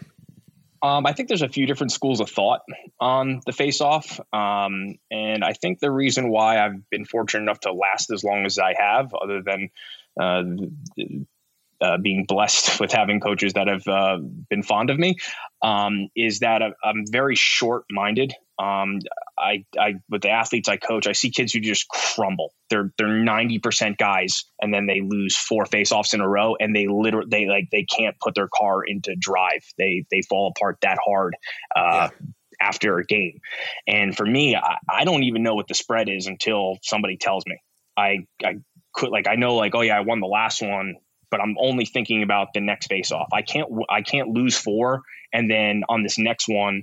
[0.83, 2.63] Um, I think there's a few different schools of thought
[3.01, 4.19] on the face off.
[4.33, 8.47] Um, and I think the reason why I've been fortunate enough to last as long
[8.47, 9.69] as I have, other than
[10.19, 10.43] uh,
[11.81, 15.17] uh, being blessed with having coaches that have uh, been fond of me
[15.63, 18.35] um, is that I'm very short minded.
[18.59, 18.99] Um,
[19.39, 22.53] I, I, with the athletes I coach, I see kids who just crumble.
[22.69, 26.77] They're they're ninety percent guys, and then they lose four faceoffs in a row, and
[26.77, 29.65] they literally they like they can't put their car into drive.
[29.79, 31.35] They they fall apart that hard.
[31.75, 32.27] Uh, yeah.
[32.63, 33.41] After a game,
[33.87, 37.43] and for me, I, I don't even know what the spread is until somebody tells
[37.47, 37.57] me.
[37.97, 38.57] I I
[38.93, 40.97] could like I know like oh yeah I won the last one
[41.31, 43.29] but I'm only thinking about the next face off.
[43.33, 46.83] I can't I can't lose four and then on this next one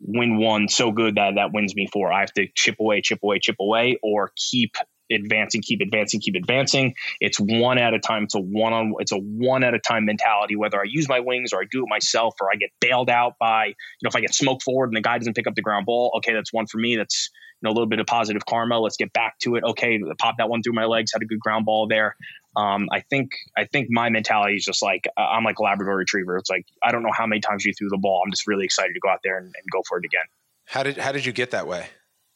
[0.00, 2.12] win one so good that that wins me four.
[2.12, 4.76] I have to chip away, chip away, chip away, or keep
[5.10, 6.94] advancing, keep advancing, keep advancing.
[7.20, 8.24] It's one at a time.
[8.24, 8.94] It's a one on.
[8.98, 10.56] It's a one at a time mentality.
[10.56, 13.34] Whether I use my wings or I do it myself, or I get bailed out
[13.38, 15.62] by you know if I get smoked forward and the guy doesn't pick up the
[15.62, 16.12] ground ball.
[16.18, 16.96] Okay, that's one for me.
[16.96, 17.30] That's
[17.62, 18.78] you know a little bit of positive karma.
[18.78, 19.64] Let's get back to it.
[19.64, 21.12] Okay, pop that one through my legs.
[21.12, 22.16] Had a good ground ball there.
[22.56, 25.96] Um, I think I think my mentality is just like uh, I'm like a Labrador
[25.96, 26.38] Retriever.
[26.38, 28.22] It's like I don't know how many times you threw the ball.
[28.24, 30.24] I'm just really excited to go out there and, and go for it again.
[30.64, 31.86] How did how did you get that way?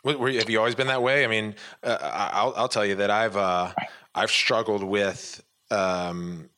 [0.05, 1.25] Were, have you always been that way?
[1.25, 3.73] I mean, uh, I'll I'll tell you that I've uh,
[4.15, 6.51] I've struggled with um,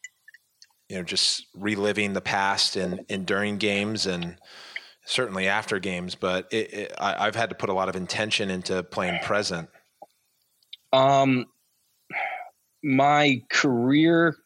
[0.89, 4.37] you know just reliving the past and, and during games and
[5.05, 6.17] certainly after games.
[6.17, 9.69] But it, it, I, I've had to put a lot of intention into playing present.
[10.93, 11.47] Um,
[12.83, 14.37] my career,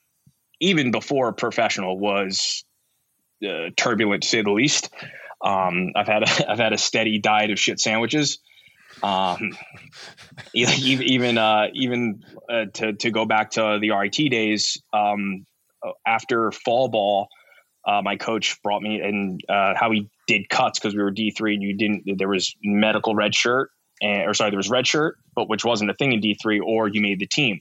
[0.60, 2.64] even before professional, was
[3.46, 4.90] uh, turbulent to say the least.
[5.42, 8.38] Um, I've had a, I've had a steady diet of shit sandwiches.
[9.02, 9.52] Um,
[10.54, 15.46] even uh, even uh, to to go back to the RIT days, um,
[16.06, 17.28] after fall ball,
[17.86, 21.30] uh, my coach brought me and uh, how he did cuts because we were D
[21.30, 22.18] three and you didn't.
[22.18, 23.70] There was medical red shirt,
[24.00, 26.60] and, or sorry, there was red shirt, but which wasn't a thing in D three,
[26.60, 27.60] or you made the team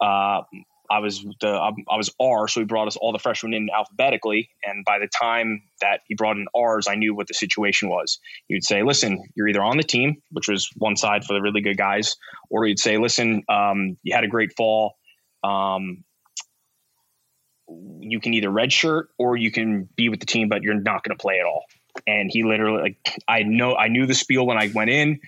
[0.00, 0.42] uh,
[0.90, 4.48] I was the I was R, so he brought us all the freshmen in alphabetically.
[4.64, 8.18] And by the time that he brought in R's, I knew what the situation was.
[8.50, 11.60] Would say, "Listen, you're either on the team, which was one side for the really
[11.60, 12.16] good guys,
[12.48, 14.96] or he'd say, "Listen, um, you had a great fall.
[15.44, 16.04] Um,
[18.00, 21.16] you can either redshirt or you can be with the team, but you're not going
[21.16, 21.64] to play at all."
[22.06, 25.20] And he literally, like, I know, I knew the spiel when I went in.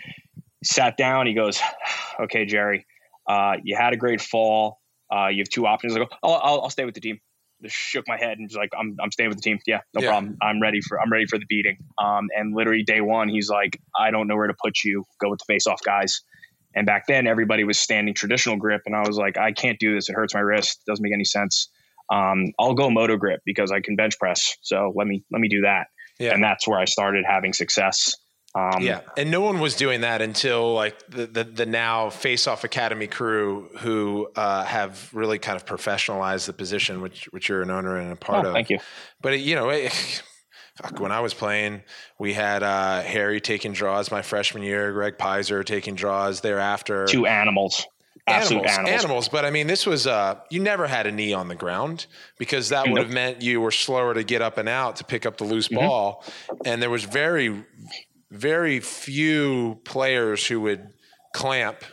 [0.63, 1.27] Sat down.
[1.27, 1.61] He goes,
[2.21, 2.87] "Okay, Jerry."
[3.31, 4.81] Uh, you had a great fall.
[5.15, 5.95] Uh, you have two options.
[5.95, 7.21] I go, oh, I'll, I'll stay with the team.
[7.63, 9.59] Just shook my head and just like, I'm, I'm staying with the team.
[9.67, 10.11] Yeah, no yeah.
[10.11, 10.37] problem.
[10.43, 11.77] I'm ready for, I'm ready for the beating.
[12.03, 15.05] Um, and literally day one, he's like, I don't know where to put you.
[15.21, 16.23] Go with the face off guys.
[16.75, 19.95] And back then, everybody was standing traditional grip, and I was like, I can't do
[19.95, 20.09] this.
[20.09, 20.83] It hurts my wrist.
[20.87, 21.69] Doesn't make any sense.
[22.13, 24.57] Um, I'll go moto grip because I can bench press.
[24.63, 25.89] So let me let me do that.
[26.19, 26.35] Yeah.
[26.35, 28.15] And that's where I started having success.
[28.55, 32.49] Um, yeah, and no one was doing that until like the the, the now Face
[32.49, 37.63] Off Academy crew, who uh, have really kind of professionalized the position, which which you're
[37.63, 38.55] an owner and a part oh, of.
[38.55, 38.81] Thank you.
[39.23, 39.93] But you know, it,
[40.83, 41.83] fuck, when I was playing,
[42.19, 47.07] we had uh, Harry taking draws my freshman year, Greg Pizer taking draws thereafter.
[47.07, 47.87] Two animals.
[48.27, 51.49] Animals, animals, animals, But I mean, this was uh, you never had a knee on
[51.49, 52.07] the ground
[52.39, 55.25] because that would have meant you were slower to get up and out to pick
[55.25, 55.87] up the loose mm-hmm.
[55.87, 56.25] ball,
[56.65, 57.65] and there was very
[58.31, 60.93] very few players who would
[61.35, 61.85] clamp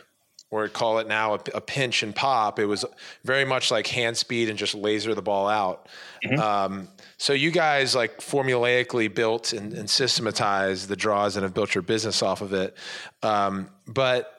[0.50, 2.58] or call it now a, a, pinch and pop.
[2.58, 2.84] It was
[3.22, 5.88] very much like hand speed and just laser the ball out.
[6.24, 6.40] Mm-hmm.
[6.40, 11.74] Um, so you guys like formulaically built and, and, systematized the draws and have built
[11.74, 12.76] your business off of it.
[13.22, 14.32] Um, but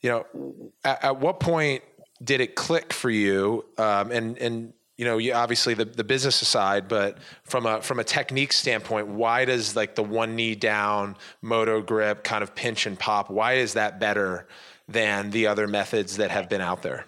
[0.00, 1.82] you know, at, at, what point
[2.22, 3.64] did it click for you?
[3.76, 7.98] Um, and and you know, you obviously the, the business aside, but from a from
[7.98, 12.86] a technique standpoint, why does like the one knee down moto grip kind of pinch
[12.86, 13.30] and pop?
[13.30, 14.46] Why is that better
[14.88, 17.06] than the other methods that have been out there?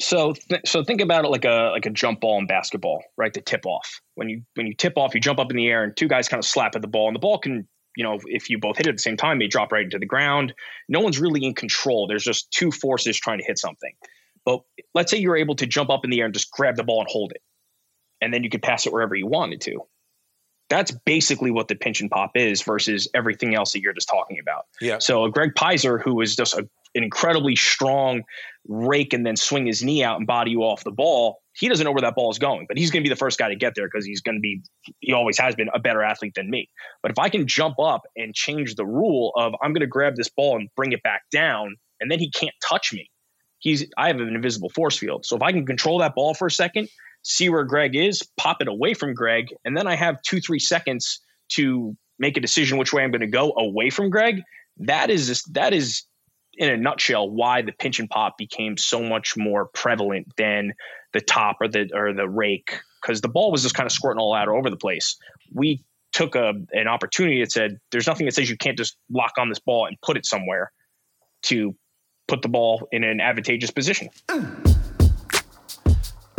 [0.00, 3.32] So, th- so think about it like a like a jump ball in basketball, right?
[3.32, 4.00] The tip off.
[4.14, 6.28] When you when you tip off, you jump up in the air, and two guys
[6.28, 7.66] kind of slap at the ball, and the ball can
[7.96, 9.98] you know, if you both hit it at the same time, they drop right into
[9.98, 10.54] the ground.
[10.88, 12.06] No one's really in control.
[12.06, 13.92] There's just two forces trying to hit something.
[14.48, 14.62] But
[14.94, 17.00] let's say you're able to jump up in the air and just grab the ball
[17.00, 17.42] and hold it.
[18.22, 19.80] And then you could pass it wherever you wanted to.
[20.70, 24.38] That's basically what the pinch and pop is versus everything else that you're just talking
[24.40, 24.64] about.
[24.80, 25.00] Yeah.
[25.00, 28.22] So uh, Greg Pizer, who is just a, an incredibly strong
[28.66, 31.84] rake and then swing his knee out and body you off the ball, he doesn't
[31.84, 33.56] know where that ball is going, but he's going to be the first guy to
[33.56, 34.62] get there because he's going to be,
[35.00, 36.70] he always has been a better athlete than me.
[37.02, 40.16] But if I can jump up and change the rule of I'm going to grab
[40.16, 43.10] this ball and bring it back down, and then he can't touch me.
[43.58, 45.26] He's, I have an invisible force field.
[45.26, 46.88] So if I can control that ball for a second,
[47.22, 50.60] see where Greg is, pop it away from Greg, and then I have two, three
[50.60, 54.42] seconds to make a decision which way I'm going to go away from Greg.
[54.78, 56.04] That is just, that is
[56.58, 60.72] in a nutshell why the pinch and pop became so much more prevalent than
[61.12, 64.20] the top or the or the rake because the ball was just kind of squirting
[64.20, 65.16] all out over the place.
[65.52, 69.32] We took a an opportunity that said there's nothing that says you can't just lock
[69.38, 70.72] on this ball and put it somewhere
[71.42, 71.74] to
[72.28, 74.10] put the ball in an advantageous position.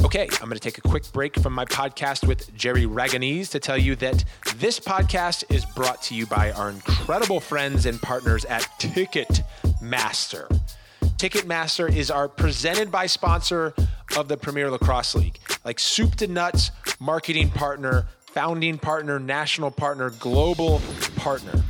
[0.06, 3.60] Okay, I'm going to take a quick break from my podcast with Jerry Ragonese to
[3.60, 4.24] tell you that
[4.56, 10.48] this podcast is brought to you by our incredible friends and partners at Ticketmaster.
[11.18, 13.74] Ticketmaster is our presented by sponsor
[14.18, 20.12] of the Premier Lacrosse League, like soup to nuts marketing partner, founding partner, national partner,
[20.12, 20.82] global
[21.18, 21.62] partner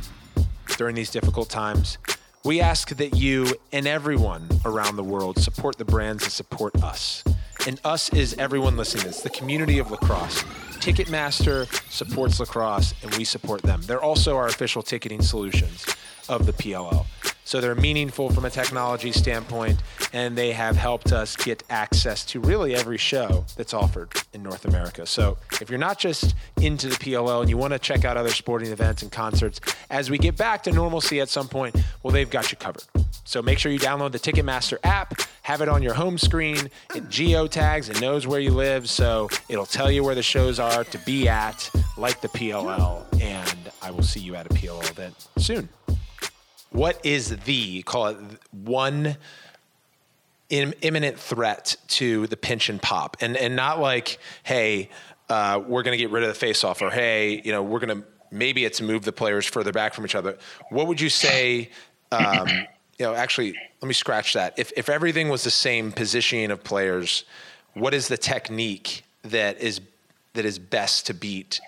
[0.76, 1.98] during these difficult times.
[2.42, 7.22] We ask that you and everyone around the world support the brands that support us.
[7.66, 10.42] And us is everyone listening It's the community of lacrosse.
[10.80, 13.82] Ticketmaster supports lacrosse and we support them.
[13.82, 15.84] They're also our official ticketing solutions
[16.30, 17.04] of the PLL.
[17.50, 19.82] So they're meaningful from a technology standpoint,
[20.12, 24.66] and they have helped us get access to really every show that's offered in North
[24.66, 25.04] America.
[25.04, 28.30] So if you're not just into the PLL and you want to check out other
[28.30, 29.60] sporting events and concerts,
[29.90, 32.84] as we get back to normalcy at some point, well, they've got you covered.
[33.24, 36.70] So make sure you download the Ticketmaster app, have it on your home screen.
[36.94, 40.84] It geotags and knows where you live, so it'll tell you where the shows are
[40.84, 43.02] to be at, like the PLL.
[43.20, 45.68] And I will see you at a PLL event soon.
[46.70, 48.16] What is the call it
[48.50, 49.16] one
[50.50, 54.90] Im- imminent threat to the pinch and pop, and and not like hey,
[55.28, 57.78] uh, we're going to get rid of the face off, or hey, you know, we're
[57.78, 60.36] going to maybe it's move the players further back from each other.
[60.70, 61.70] What would you say?
[62.10, 62.48] Um,
[62.98, 64.58] you know, actually, let me scratch that.
[64.58, 67.24] If if everything was the same positioning of players,
[67.74, 69.80] what is the technique that is
[70.34, 71.60] that is best to beat?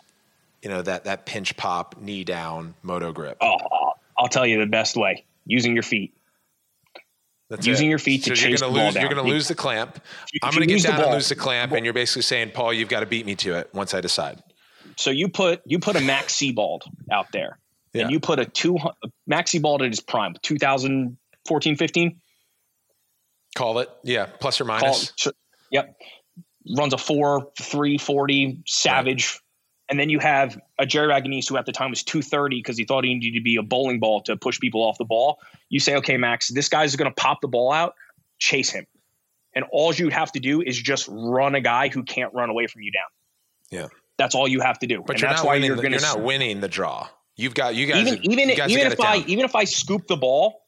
[0.60, 3.36] You know that that pinch pop, knee down, moto grip.
[3.40, 3.56] Oh,
[4.22, 6.14] I'll tell you the best way: using your feet.
[7.50, 7.90] That's using it.
[7.90, 9.00] your feet to so chase you're the gonna ball lose, down.
[9.02, 10.00] You're going to lose the clamp.
[10.32, 12.52] you- I'm going to get the down and lose the clamp, and you're basically saying,
[12.54, 14.42] Paul, you've got to beat me to it once I decide.
[14.96, 17.58] So you put you put a Max Seibald out there,
[17.92, 18.02] Yeah.
[18.02, 18.78] and you put a two
[19.26, 22.20] Max Seibald at his prime, 2014, 15.
[23.54, 25.12] Call it, yeah, plus or minus.
[25.70, 25.94] yep,
[26.74, 29.38] runs a four three forty savage,
[29.92, 32.78] and then you have a Jerry Ragonese who at the time was two thirty because
[32.78, 35.38] he thought he needed to be a bowling ball to push people off the ball.
[35.68, 37.94] You say, okay, Max, this guy's going to pop the ball out,
[38.38, 38.86] chase him,
[39.54, 42.68] and all you'd have to do is just run a guy who can't run away
[42.68, 43.80] from you down.
[43.82, 43.88] Yeah.
[44.16, 45.02] That's all you have to do.
[45.06, 45.66] But and you're that's not why winning.
[45.66, 47.08] you're the, going you're to not winning the draw.
[47.36, 48.06] You've got you guys.
[48.06, 49.28] even even you guys even if I down.
[49.28, 50.62] even if I scoop the ball,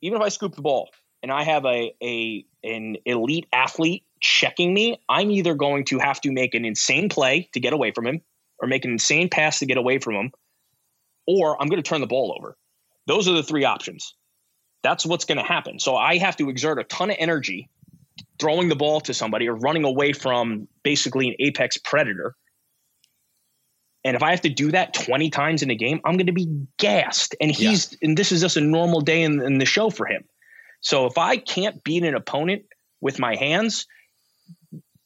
[0.00, 0.88] even if I scoop the ball
[1.22, 6.18] and I have a a an elite athlete checking me, I'm either going to have
[6.22, 8.22] to make an insane play to get away from him,
[8.60, 10.32] or make an insane pass to get away from him,
[11.26, 12.56] or I'm going to turn the ball over.
[13.06, 14.14] Those are the three options.
[14.82, 15.78] That's what's going to happen.
[15.78, 17.70] So I have to exert a ton of energy
[18.38, 22.34] throwing the ball to somebody or running away from basically an apex predator.
[24.04, 26.32] And if I have to do that 20 times in a game, I'm going to
[26.32, 27.34] be gassed.
[27.40, 30.24] And he's, and this is just a normal day in, in the show for him.
[30.80, 32.66] So if I can't beat an opponent
[33.00, 33.86] with my hands,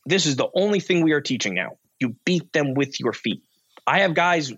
[0.04, 1.78] this is the only thing we are teaching now.
[2.00, 3.42] You beat them with your feet.
[3.86, 4.52] I have guys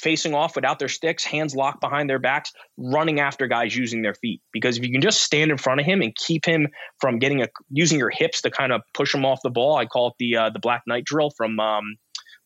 [0.00, 4.14] facing off without their sticks, hands locked behind their backs, running after guys using their
[4.14, 4.40] feet.
[4.52, 6.66] Because if you can just stand in front of him and keep him
[7.00, 9.86] from getting a using your hips to kind of push him off the ball, I
[9.86, 11.84] call it the uh, the Black Knight drill from um,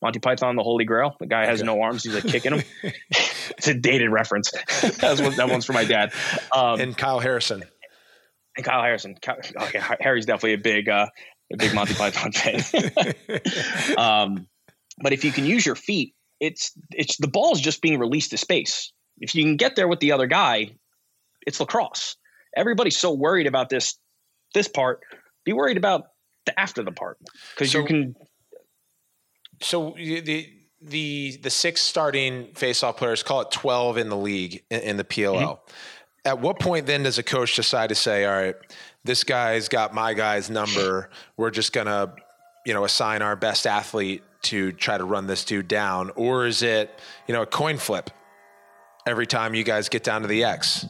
[0.03, 1.15] Monty Python, the Holy Grail.
[1.19, 1.65] The guy has Okay.
[1.65, 2.63] no arms; he's like kicking him.
[3.09, 4.51] it's a dated reference.
[4.81, 6.13] That's what, that one's for my dad.
[6.55, 7.63] Um, and Kyle Harrison.
[8.55, 9.15] and Kyle Harrison.
[9.19, 11.07] Ky- Okay, Harry's definitely a big, uh,
[11.53, 12.61] a big Monty Python fan.
[13.97, 14.47] um,
[15.01, 18.37] but if you can use your feet, it's it's the ball's just being released to
[18.37, 18.91] space.
[19.19, 20.71] If you can get there with the other guy,
[21.45, 22.15] it's lacrosse.
[22.55, 23.97] Everybody's so worried about this
[24.53, 25.01] this part.
[25.45, 26.03] Be worried about
[26.45, 27.17] the after the part
[27.55, 28.15] because So- you can.
[29.59, 30.47] So the
[30.81, 35.03] the the six starting faceoff players, call it twelve in the league in, in the
[35.03, 35.41] PLL.
[35.41, 35.73] Mm-hmm.
[36.25, 38.55] At what point then does a coach decide to say, "All right,
[39.03, 41.09] this guy's got my guy's number.
[41.37, 42.13] We're just gonna,
[42.65, 46.61] you know, assign our best athlete to try to run this dude down," or is
[46.61, 48.09] it, you know, a coin flip
[49.07, 50.85] every time you guys get down to the X?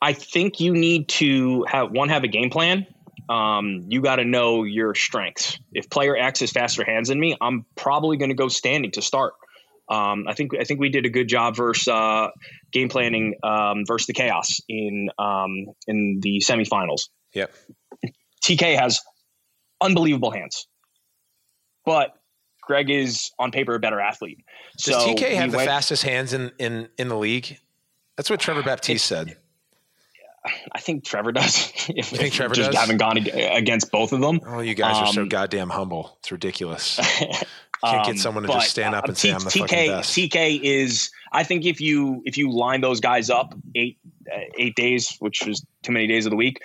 [0.00, 2.86] I think you need to have one have a game plan.
[3.28, 5.58] Um, you got to know your strengths.
[5.72, 9.02] If player X has faster hands than me, I'm probably going to go standing to
[9.02, 9.34] start.
[9.92, 12.28] Um, I think I think we did a good job versus uh,
[12.72, 17.10] game planning um, versus the chaos in um, in the semifinals.
[17.34, 17.52] Yep.
[18.42, 19.00] TK has
[19.82, 20.66] unbelievable hands,
[21.84, 22.14] but
[22.62, 24.38] Greg is on paper a better athlete.
[24.78, 27.58] Does so TK have the went, fastest hands in, in in the league?
[28.16, 29.36] That's what Trevor Baptiste said.
[30.72, 31.70] I think Trevor does.
[31.88, 32.80] if, think Trevor just does?
[32.80, 34.40] haven't gone against both of them.
[34.46, 36.16] Oh, you guys are so um, goddamn humble.
[36.20, 36.98] It's ridiculous.
[37.84, 39.58] Can't get um, someone to but, just stand up and uh, say, "I'm the TK,
[39.60, 41.10] fucking best." TK is.
[41.32, 43.98] I think if you if you line those guys up eight
[44.32, 46.62] uh, eight days, which is too many days of the week,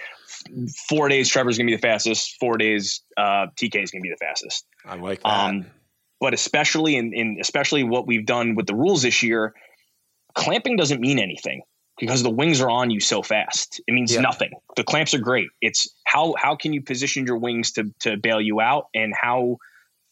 [0.88, 2.36] four days Trevor's gonna be the fastest.
[2.40, 4.66] Four days uh, TK is gonna be the fastest.
[4.86, 5.28] I like that.
[5.28, 5.66] Um,
[6.20, 9.54] but especially in, in especially what we've done with the rules this year,
[10.34, 11.62] clamping doesn't mean anything
[12.00, 13.82] because the wings are on you so fast.
[13.88, 14.22] It means yeah.
[14.22, 14.52] nothing.
[14.76, 15.50] The clamps are great.
[15.62, 19.58] It's how how can you position your wings to to bail you out and how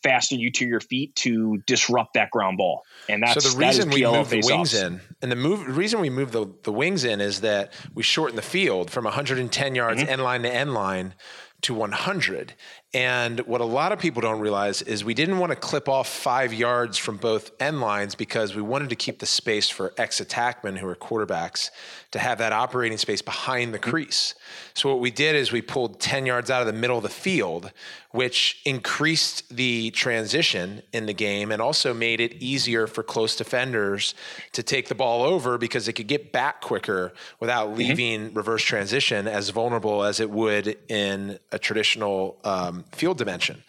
[0.06, 2.84] fast are you to your feet to disrupt that ground ball.
[3.10, 6.00] And that's so the reason we move the wings in, and the move the reason
[6.00, 10.02] we move the, the wings in is that we shorten the field from 110 yards
[10.02, 10.10] mm-hmm.
[10.10, 11.16] end line to end line
[11.62, 12.54] to 100.
[12.96, 16.08] And what a lot of people don't realize is we didn't want to clip off
[16.08, 20.22] five yards from both end lines because we wanted to keep the space for ex
[20.22, 21.72] attackmen who are quarterbacks
[22.12, 24.34] to have that operating space behind the crease.
[24.76, 27.10] So what we did is we pulled 10 yards out of the middle of the
[27.10, 27.74] field,
[28.12, 34.16] which increased the transition in the game and also made it easier for close defenders
[34.54, 37.78] to take the ball over because they could get back quicker without mm-hmm.
[37.80, 38.38] leaving mm-hmm.
[38.38, 43.64] reverse transition as vulnerable as it would in a traditional um, field dimension.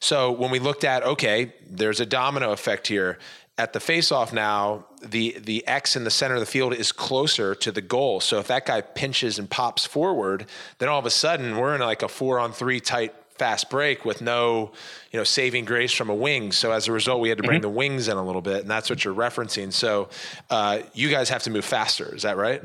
[0.00, 3.18] So when we looked at, okay, there's a domino effect here.
[3.58, 7.54] At the faceoff now, the the X in the center of the field is closer
[7.56, 8.20] to the goal.
[8.20, 10.46] So if that guy pinches and pops forward,
[10.78, 14.04] then all of a sudden we're in like a four on three tight fast break
[14.04, 14.72] with no,
[15.10, 16.52] you know, saving grace from a wing.
[16.52, 17.70] So as a result, we had to bring mm-hmm.
[17.70, 19.72] the wings in a little bit, and that's what you're referencing.
[19.72, 20.08] So
[20.48, 22.14] uh, you guys have to move faster.
[22.14, 22.62] Is that right?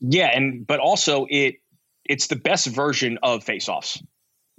[0.00, 1.56] Yeah, and but also it
[2.04, 4.02] it's the best version of faceoffs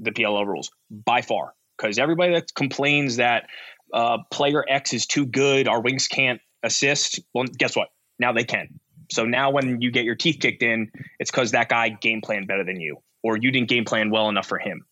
[0.04, 1.54] the PLL rules by far.
[1.78, 3.48] Because everybody that complains that
[3.94, 7.90] uh, player X is too good, our wings can't assist, well, guess what?
[8.20, 8.80] Now they can.
[9.12, 12.48] So now when you get your teeth kicked in, it's because that guy game planned
[12.48, 14.86] better than you, or you didn't game plan well enough for him.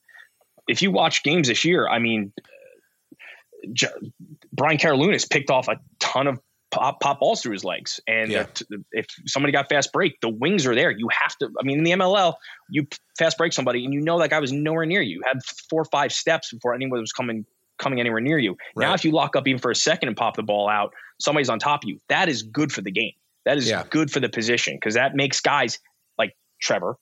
[0.67, 2.33] If you watch games this year, I mean,
[3.73, 3.87] J-
[4.51, 6.39] Brian Karalunas picked off a ton of
[6.71, 7.99] pop, pop balls through his legs.
[8.07, 8.45] And yeah.
[8.91, 10.91] if somebody got fast break, the wings are there.
[10.91, 11.49] You have to.
[11.59, 12.33] I mean, in the MLL,
[12.69, 15.17] you fast break somebody, and you know that guy was nowhere near you.
[15.17, 17.45] you had four or five steps before anyone was coming
[17.77, 18.55] coming anywhere near you.
[18.75, 18.87] Right.
[18.87, 21.49] Now, if you lock up even for a second and pop the ball out, somebody's
[21.49, 21.99] on top of you.
[22.09, 23.13] That is good for the game.
[23.45, 23.83] That is yeah.
[23.89, 25.79] good for the position because that makes guys
[26.17, 26.95] like Trevor,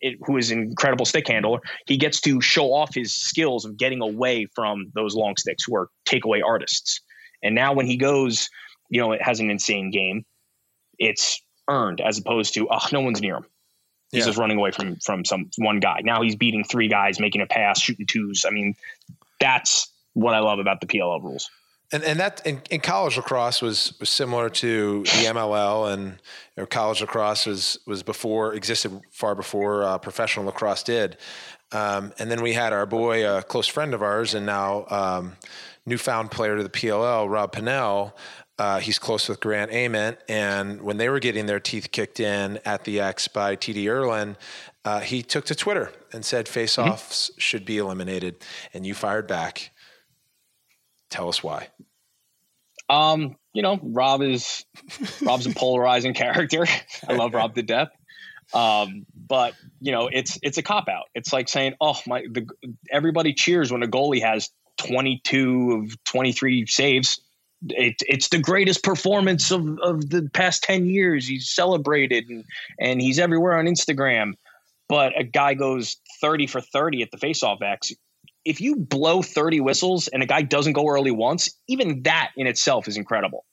[0.00, 3.76] it, who is an incredible stick handler, he gets to show off his skills of
[3.76, 7.00] getting away from those long sticks who are takeaway artists.
[7.46, 8.50] And now when he goes,
[8.90, 10.24] you know, it has an insane game,
[10.98, 13.46] it's earned as opposed to, oh, no one's near him.
[14.12, 14.26] He's yeah.
[14.26, 16.00] just running away from from some one guy.
[16.04, 18.44] Now he's beating three guys, making a pass, shooting twos.
[18.46, 18.76] I mean,
[19.40, 21.50] that's what I love about the PLL rules.
[21.92, 26.62] And and that in, in, college lacrosse was was similar to the MLL, and you
[26.62, 31.16] know, college lacrosse was was before existed far before uh, professional lacrosse did.
[31.72, 35.32] Um, and then we had our boy, a close friend of ours, and now um,
[35.86, 38.12] newfound player to the PLL, Rob Pannell.
[38.58, 42.58] Uh, he's close with Grant Ament, and when they were getting their teeth kicked in
[42.64, 44.36] at the X by TD Ierlan,
[44.84, 47.38] uh, he took to Twitter and said face-offs mm-hmm.
[47.38, 49.72] should be eliminated, and you fired back.
[51.10, 51.68] Tell us why.
[52.88, 54.64] Um, you know, Rob is
[55.22, 56.66] Rob's a polarizing character.
[57.06, 57.88] I love Rob to death.
[58.54, 61.06] Um, but you know, it's it's a cop out.
[61.14, 62.46] It's like saying, "Oh my!" The,
[62.90, 67.20] everybody cheers when a goalie has 22 of 23 saves.
[67.68, 71.26] It, it's the greatest performance of, of the past 10 years.
[71.26, 72.44] He's celebrated and,
[72.80, 74.34] and he's everywhere on Instagram.
[74.88, 77.92] But a guy goes 30 for 30 at the faceoff X.
[78.44, 82.46] If you blow 30 whistles and a guy doesn't go early once, even that in
[82.46, 83.44] itself is incredible.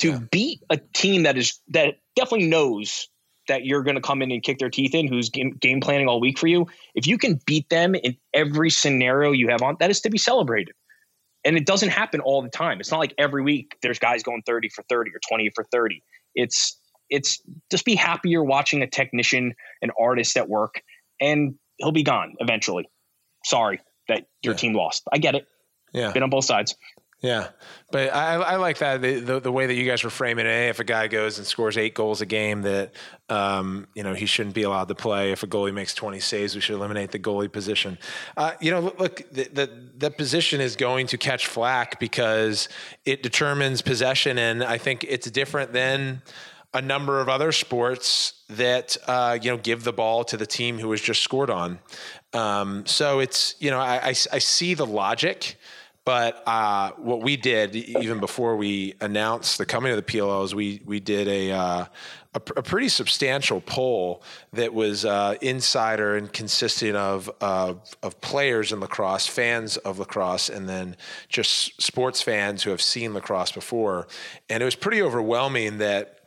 [0.00, 0.18] To yeah.
[0.30, 3.08] beat a team that is that definitely knows
[3.52, 6.08] that you're going to come in and kick their teeth in, who's game, game planning
[6.08, 9.76] all week for you, if you can beat them in every scenario you have on,
[9.78, 10.74] that is to be celebrated.
[11.44, 12.80] and it doesn't happen all the time.
[12.80, 16.02] It's not like every week there's guys going 30 for 30 or 20 for 30.
[16.34, 16.78] It's
[17.10, 20.82] it's just be happier watching a technician, an artist at work,
[21.20, 22.88] and he'll be gone eventually.
[23.44, 24.58] Sorry that your yeah.
[24.58, 25.02] team lost.
[25.12, 25.46] I get it.
[25.92, 26.12] Yeah.
[26.12, 26.74] Been on both sides.
[27.22, 27.50] Yeah,
[27.92, 30.68] but I, I like that the, the, the way that you guys were framing it.
[30.70, 32.90] If a guy goes and scores eight goals a game, that
[33.28, 35.30] um, you know he shouldn't be allowed to play.
[35.30, 37.96] If a goalie makes twenty saves, we should eliminate the goalie position.
[38.36, 42.68] Uh, you know, look, the, the position is going to catch flack because
[43.04, 46.22] it determines possession, and I think it's different than
[46.74, 50.78] a number of other sports that uh, you know give the ball to the team
[50.78, 51.78] who has just scored on.
[52.32, 55.56] Um, so it's you know I, I, I see the logic.
[56.04, 60.82] But uh, what we did, even before we announced the coming of the PLOs, we
[60.84, 61.84] we did a uh,
[62.34, 64.22] a, a, pretty substantial poll
[64.52, 70.48] that was uh, insider and consisting of, of of players in lacrosse, fans of lacrosse,
[70.48, 70.96] and then
[71.28, 74.08] just sports fans who have seen lacrosse before.
[74.48, 76.21] And it was pretty overwhelming that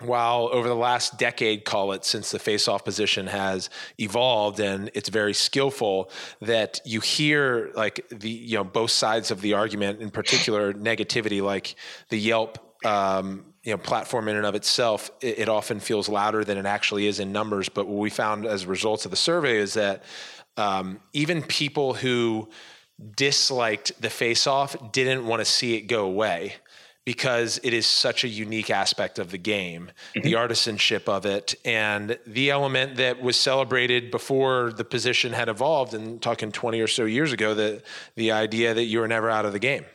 [0.00, 5.08] while over the last decade, call it, since the face-off position has evolved and it's
[5.08, 10.10] very skillful, that you hear like the you know both sides of the argument, in
[10.10, 11.76] particular negativity, like
[12.10, 12.58] the Yelp.
[12.84, 16.66] Um, you know, platform in and of itself, it, it, often feels louder than it
[16.66, 17.68] actually is in numbers.
[17.68, 20.04] But what we found as a results of the survey is that
[20.56, 22.48] um, even people who
[23.16, 26.54] disliked the face-off didn't want to see it go away
[27.06, 30.22] because it is such a unique aspect of the game, mm-hmm.
[30.22, 35.94] the artisanship of it, and the element that was celebrated before the position had evolved.
[35.94, 37.82] And talking 20 or so years ago, the
[38.16, 39.86] the idea that you were never out of the game.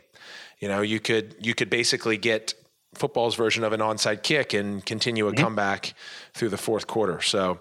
[0.59, 2.55] You know, you could you could basically get
[2.93, 5.43] football's version of an onside kick and continue a mm-hmm.
[5.43, 5.93] comeback
[6.33, 7.21] through the fourth quarter.
[7.21, 7.59] So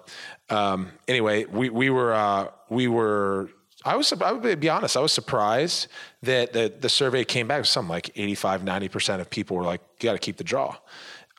[0.49, 3.49] um, anyway, we we were uh, we were
[3.83, 5.87] I was, I would be honest, I was surprised
[6.21, 9.81] that the, the survey came back with something like 85, 90% of people were like,
[9.99, 10.75] you got to keep the draw.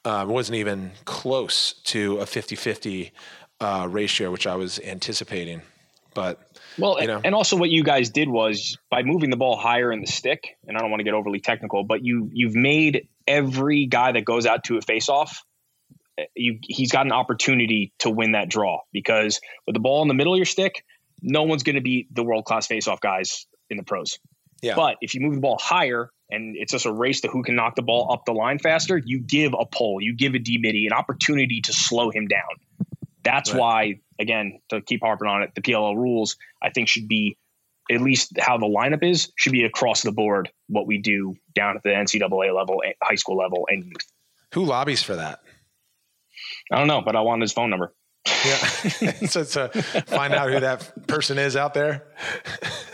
[0.05, 3.13] Um, it wasn't even close to a 50 50
[3.61, 5.63] uh, ratio, which I was anticipating.
[6.15, 7.21] But, well, you know.
[7.25, 10.57] and also what you guys did was by moving the ball higher in the stick,
[10.67, 14.25] and I don't want to get overly technical, but you, you've made every guy that
[14.25, 15.45] goes out to a face off
[16.19, 20.09] eh, you, he's got an opportunity to win that draw because with the ball in
[20.09, 20.85] the middle of your stick,
[21.23, 24.19] no one's going to beat the world class faceoff guys in the pros.
[24.63, 24.77] Yeah.
[24.77, 27.57] But if you move the ball higher and it's just a race to who can
[27.57, 30.59] knock the ball up the line faster, you give a pole, you give a D
[30.59, 32.87] middie an opportunity to slow him down.
[33.25, 33.61] That's right.
[33.61, 37.39] why, again, to keep harping on it, the PLL rules I think should be
[37.91, 41.77] at least how the lineup is should be across the board what we do down
[41.77, 44.07] at the NCAA level, eh, high school level, and youth.
[44.55, 45.41] Who lobbies for that?
[46.71, 47.93] I don't know, but I want his phone number.
[48.25, 48.57] Yeah.
[49.27, 49.69] so to
[50.07, 52.05] find out who that person is out there.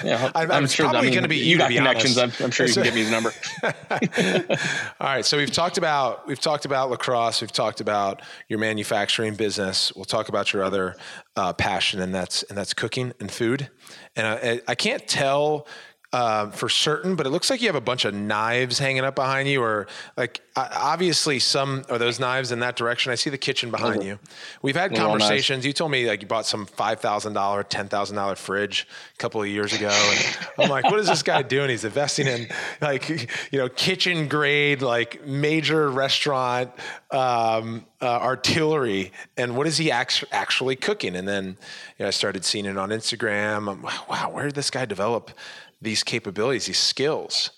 [0.02, 0.86] Yeah, I'm, I'm sure.
[0.86, 1.44] Probably I mean, going to be you.
[1.44, 2.16] you got connections.
[2.16, 3.32] I'm, I'm, sure you can give me his number.
[5.00, 5.24] All right.
[5.24, 7.42] So we've talked about we've talked about lacrosse.
[7.42, 9.92] We've talked about your manufacturing business.
[9.94, 10.96] We'll talk about your other
[11.36, 13.68] uh, passion, and that's and that's cooking and food.
[14.16, 15.66] And I, I can't tell
[16.10, 19.14] uh, for certain, but it looks like you have a bunch of knives hanging up
[19.14, 19.86] behind you, or
[20.16, 23.12] like obviously some are those knives in that direction.
[23.12, 24.18] I see the kitchen behind you.
[24.62, 25.66] We've had conversations.
[25.66, 29.18] You told me like you bought some five thousand dollar, ten thousand dollar fridge a
[29.18, 31.68] couple of years ago, and I'm like, what is this guy doing?
[31.68, 32.48] He's investing in
[32.80, 33.06] like
[33.52, 36.70] you know kitchen grade, like major restaurant
[37.10, 41.16] um, uh, artillery, and what is he act- actually cooking?
[41.16, 41.58] And then
[41.98, 43.70] you know, I started seeing it on Instagram.
[43.70, 45.32] I'm, wow, where did this guy develop?
[45.80, 47.50] These capabilities, these skills?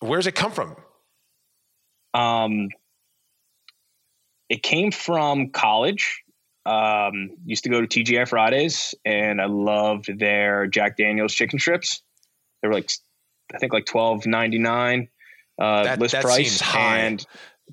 [0.00, 0.76] Where does it come from?
[2.12, 2.68] Um,
[4.48, 6.22] it came from college.
[6.66, 12.02] Um, used to go to TGI Fridays, and I loved their Jack Daniel's chicken strips.
[12.62, 12.90] They were like,
[13.54, 15.08] I think like twelve ninety nine
[15.58, 17.24] uh, that, list that price, and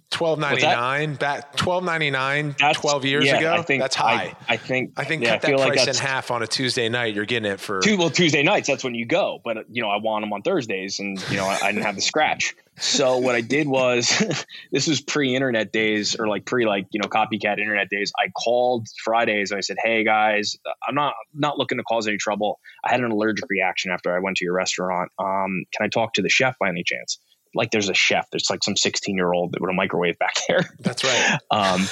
[0.09, 3.53] Twelve ninety nine back twelve ninety nine twelve years yeah, ago.
[3.53, 4.35] I think that's high.
[4.47, 6.47] I, I think I think yeah, cut I that price like in half on a
[6.47, 7.15] Tuesday night.
[7.15, 7.97] You're getting it for two.
[7.97, 10.99] Well, Tuesday nights that's when you go, but you know I want them on Thursdays,
[10.99, 12.55] and you know I, I didn't have the scratch.
[12.77, 14.23] So what I did was
[14.71, 18.11] this was pre-internet days or like pre like you know copycat internet days.
[18.17, 22.17] I called Fridays and I said, "Hey guys, I'm not not looking to cause any
[22.17, 22.59] trouble.
[22.83, 25.11] I had an allergic reaction after I went to your restaurant.
[25.19, 27.19] Um, can I talk to the chef by any chance?"
[27.53, 28.27] Like there's a chef.
[28.31, 30.69] There's like some 16 year old with a microwave back there.
[30.79, 31.39] That's right.
[31.51, 31.87] um,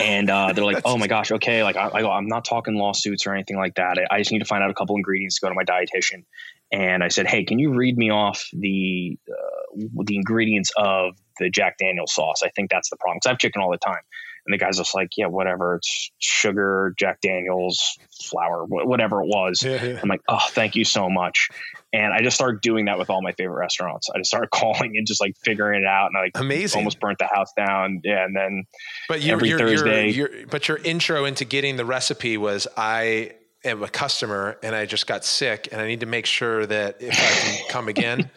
[0.00, 2.74] and uh, they're like, "Oh my gosh, okay." Like I, I go, I'm not talking
[2.74, 3.98] lawsuits or anything like that.
[3.98, 6.24] I, I, just need to find out a couple ingredients to go to my dietitian.
[6.72, 11.50] And I said, "Hey, can you read me off the uh, the ingredients of the
[11.50, 12.42] Jack Daniel's sauce.
[12.44, 13.20] I think that's the problem.
[13.20, 14.00] Cause I have chicken all the time.
[14.46, 15.76] And the guy's just like, yeah, whatever.
[15.76, 19.62] It's sugar, Jack Daniels, flour, whatever it was.
[19.62, 20.00] Yeah, yeah.
[20.02, 21.48] I'm like, oh, thank you so much.
[21.94, 24.08] And I just started doing that with all my favorite restaurants.
[24.08, 27.00] I just started calling and just like figuring it out, and I like amazing almost
[27.00, 28.00] burnt the house down.
[28.04, 28.64] Yeah, and then
[29.08, 32.66] but you, every you're, Thursday, you're, you're, but your intro into getting the recipe was
[32.76, 33.32] I
[33.64, 36.96] am a customer and I just got sick, and I need to make sure that
[37.00, 38.30] if I can come again,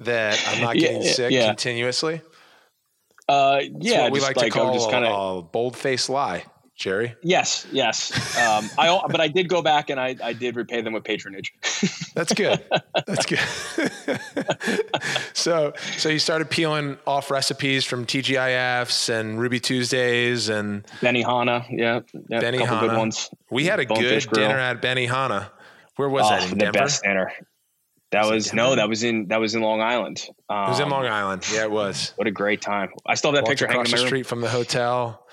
[0.00, 1.46] that I'm not getting yeah, sick yeah.
[1.46, 2.20] continuously.
[3.28, 6.44] Uh, yeah, we like, like, to call just kind of a bold faced lie.
[6.80, 7.14] Jerry?
[7.22, 8.10] Yes, yes.
[8.38, 11.52] Um, I but I did go back and I, I did repay them with patronage.
[12.14, 12.64] That's good.
[13.06, 13.38] That's good.
[15.34, 21.66] so so you started peeling off recipes from TGIFs and Ruby Tuesdays and Benihana.
[21.70, 22.00] Yeah,
[22.30, 22.80] yeah Benihana.
[22.80, 23.28] good ones.
[23.50, 25.50] We had a Bone good dinner at Benihana.
[25.96, 26.44] Where was oh, that?
[26.44, 26.78] In the Denver?
[26.78, 27.30] best dinner.
[28.12, 30.26] That was, was no, that was in that was in Long Island.
[30.48, 31.44] Um, it was in Long Island.
[31.52, 32.14] Yeah, it was.
[32.16, 32.88] What a great time!
[33.04, 35.26] I still have that Walked picture across hanging the street from the hotel.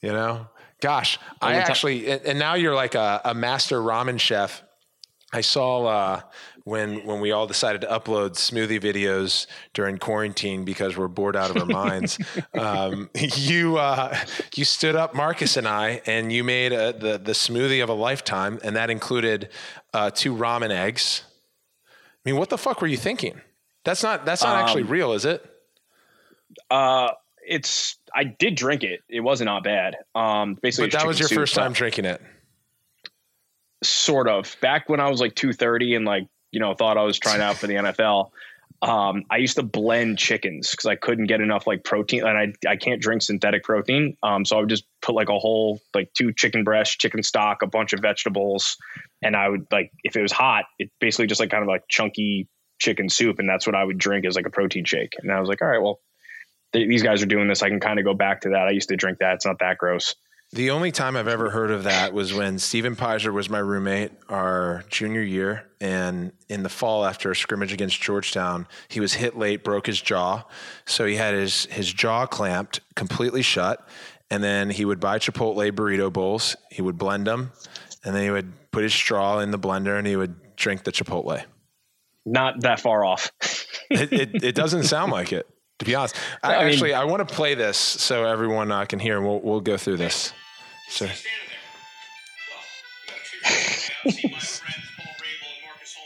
[0.00, 0.46] You know,
[0.80, 4.62] Gosh, I actually, and now you're like a, a master ramen chef.
[5.32, 6.20] I saw uh,
[6.64, 11.50] when when we all decided to upload smoothie videos during quarantine because we're bored out
[11.50, 12.18] of our minds.
[12.58, 14.16] um, you uh,
[14.54, 17.94] you stood up, Marcus and I, and you made a, the the smoothie of a
[17.94, 19.50] lifetime, and that included
[19.92, 21.24] uh, two ramen eggs.
[22.24, 23.40] I mean, what the fuck were you thinking?
[23.84, 25.44] That's not that's not um, actually real, is it?
[26.70, 27.10] Uh,
[27.46, 29.00] it's I did drink it.
[29.08, 29.96] It was not not bad.
[30.14, 32.20] Um, basically, but that was your first time drinking it.
[33.82, 34.56] Sort of.
[34.60, 37.40] Back when I was like two thirty and like you know thought I was trying
[37.40, 38.30] out for the NFL.
[38.80, 42.70] Um, I used to blend chickens because I couldn't get enough like protein, and I
[42.70, 44.16] I can't drink synthetic protein.
[44.22, 47.62] Um, so I would just put like a whole like two chicken breasts, chicken stock,
[47.62, 48.76] a bunch of vegetables,
[49.22, 51.82] and I would like if it was hot, it basically just like kind of like
[51.88, 52.48] chunky
[52.78, 55.14] chicken soup, and that's what I would drink as like a protein shake.
[55.18, 56.00] And I was like, all right, well,
[56.72, 57.62] these guys are doing this.
[57.62, 58.68] I can kind of go back to that.
[58.68, 59.34] I used to drink that.
[59.34, 60.14] It's not that gross.
[60.52, 64.12] The only time I've ever heard of that was when Stephen Peyser was my roommate
[64.30, 65.68] our junior year.
[65.78, 70.00] And in the fall after a scrimmage against Georgetown, he was hit late, broke his
[70.00, 70.44] jaw.
[70.86, 73.86] So he had his, his jaw clamped completely shut.
[74.30, 76.56] And then he would buy Chipotle burrito bowls.
[76.70, 77.52] He would blend them.
[78.02, 80.92] And then he would put his straw in the blender and he would drink the
[80.92, 81.44] Chipotle.
[82.24, 83.30] Not that far off.
[83.90, 85.46] it, it, it doesn't sound like it
[85.78, 86.16] to be honest.
[86.42, 89.40] I, I actually, I want to play this so everyone uh, can hear, and we'll
[89.40, 90.32] we'll go through this.
[90.88, 91.06] So.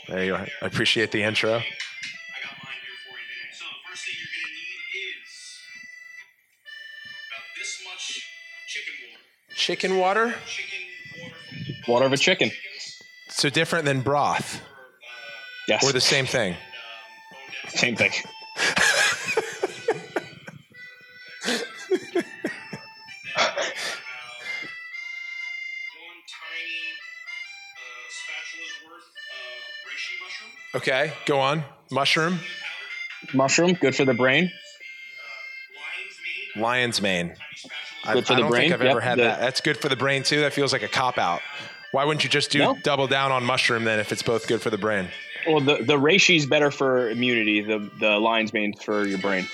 [0.09, 0.47] there you are.
[0.61, 1.61] I appreciate the intro.
[9.55, 10.35] Chicken water?
[11.87, 12.51] Water of a chicken.
[13.29, 14.61] So different than broth?
[15.69, 15.85] Yes.
[15.85, 16.57] Or the same thing?
[17.69, 18.11] Same thing.
[30.75, 31.63] Okay, go on.
[31.91, 32.39] Mushroom.
[33.33, 34.51] Mushroom, good for the brain.
[36.55, 37.27] Lion's mane.
[37.27, 37.37] Good
[38.05, 38.61] I, for I the don't brain.
[38.61, 39.39] think I've yep, ever had the, that.
[39.39, 40.41] That's good for the brain too.
[40.41, 41.41] That feels like a cop out.
[41.91, 42.77] Why wouldn't you just do no.
[42.83, 45.07] double down on mushroom then if it's both good for the brain?
[45.47, 47.61] Well, the the reishi is better for immunity.
[47.61, 49.47] The the lion's mane for your brain.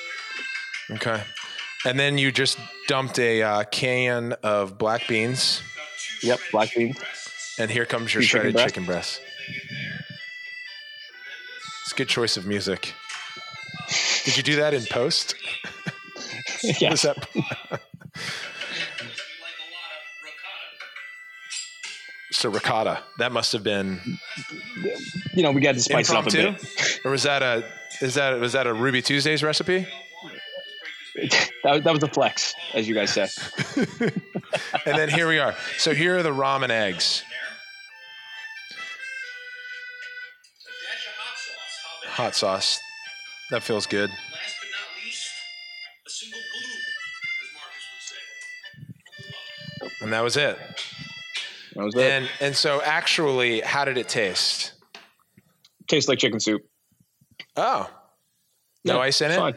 [0.91, 1.22] Okay,
[1.86, 2.57] and then you just
[2.88, 5.61] dumped a uh, can of black beans.
[6.24, 6.97] Yep, black beans.
[7.59, 9.20] And here comes your shredded chicken breast.
[9.20, 9.78] Chicken breast.
[11.99, 12.93] Good choice of music.
[14.23, 15.35] Did you do that in post?
[16.79, 17.01] yes.
[17.01, 17.27] That?
[22.31, 23.03] so ricotta.
[23.17, 23.99] That must have been.
[25.35, 26.39] You know, we got to spice impromptu?
[26.39, 26.99] it up a bit.
[27.03, 27.65] Or was that a?
[27.99, 29.85] Is that was that a Ruby Tuesdays recipe?
[31.65, 33.29] that, that was a flex, as you guys said.
[34.85, 35.53] and then here we are.
[35.77, 37.25] So here are the ramen eggs.
[42.20, 42.82] Hot sauce.
[43.49, 44.09] That feels good.
[44.09, 44.20] Last
[44.61, 45.32] but not least,
[46.05, 46.76] a single blue,
[47.43, 47.86] as Marcus
[49.80, 50.03] would say.
[50.03, 50.57] And that was it.
[51.76, 52.01] That was it.
[52.01, 54.74] And and so actually, how did it taste?
[55.88, 56.61] Tastes like chicken soup.
[57.55, 57.89] Oh.
[58.84, 59.38] No yeah, ice in it?
[59.38, 59.55] Fine.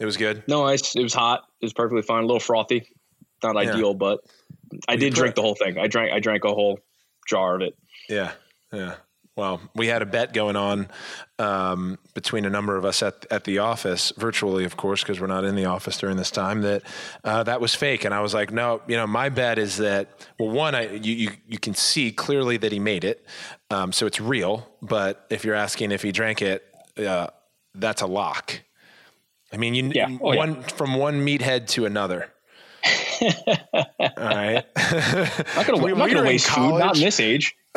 [0.00, 0.42] It was good.
[0.48, 0.96] No ice.
[0.96, 1.44] It was hot.
[1.60, 2.22] It was perfectly fine.
[2.22, 2.88] A little frothy.
[3.42, 3.70] Not yeah.
[3.72, 4.20] ideal, but
[4.88, 5.78] I did drink the whole thing.
[5.78, 6.80] I drank I drank a whole
[7.28, 7.76] jar of it.
[8.08, 8.32] Yeah.
[8.72, 8.94] Yeah
[9.38, 10.88] well, we had a bet going on
[11.38, 15.28] um, between a number of us at, at the office, virtually, of course, because we're
[15.28, 16.62] not in the office during this time.
[16.62, 16.82] That
[17.22, 20.26] uh, that was fake, and I was like, no, you know, my bet is that
[20.40, 23.24] well, one, I, you, you you can see clearly that he made it,
[23.70, 24.68] um, so it's real.
[24.82, 26.64] But if you're asking if he drank it,
[26.96, 27.28] uh,
[27.76, 28.60] that's a lock.
[29.52, 30.18] I mean, you yeah.
[30.20, 30.66] oh, one yeah.
[30.66, 32.32] from one meathead to another.
[33.22, 33.84] All
[34.16, 34.64] right.
[34.74, 37.54] I'm not not gonna waste food, not in this age.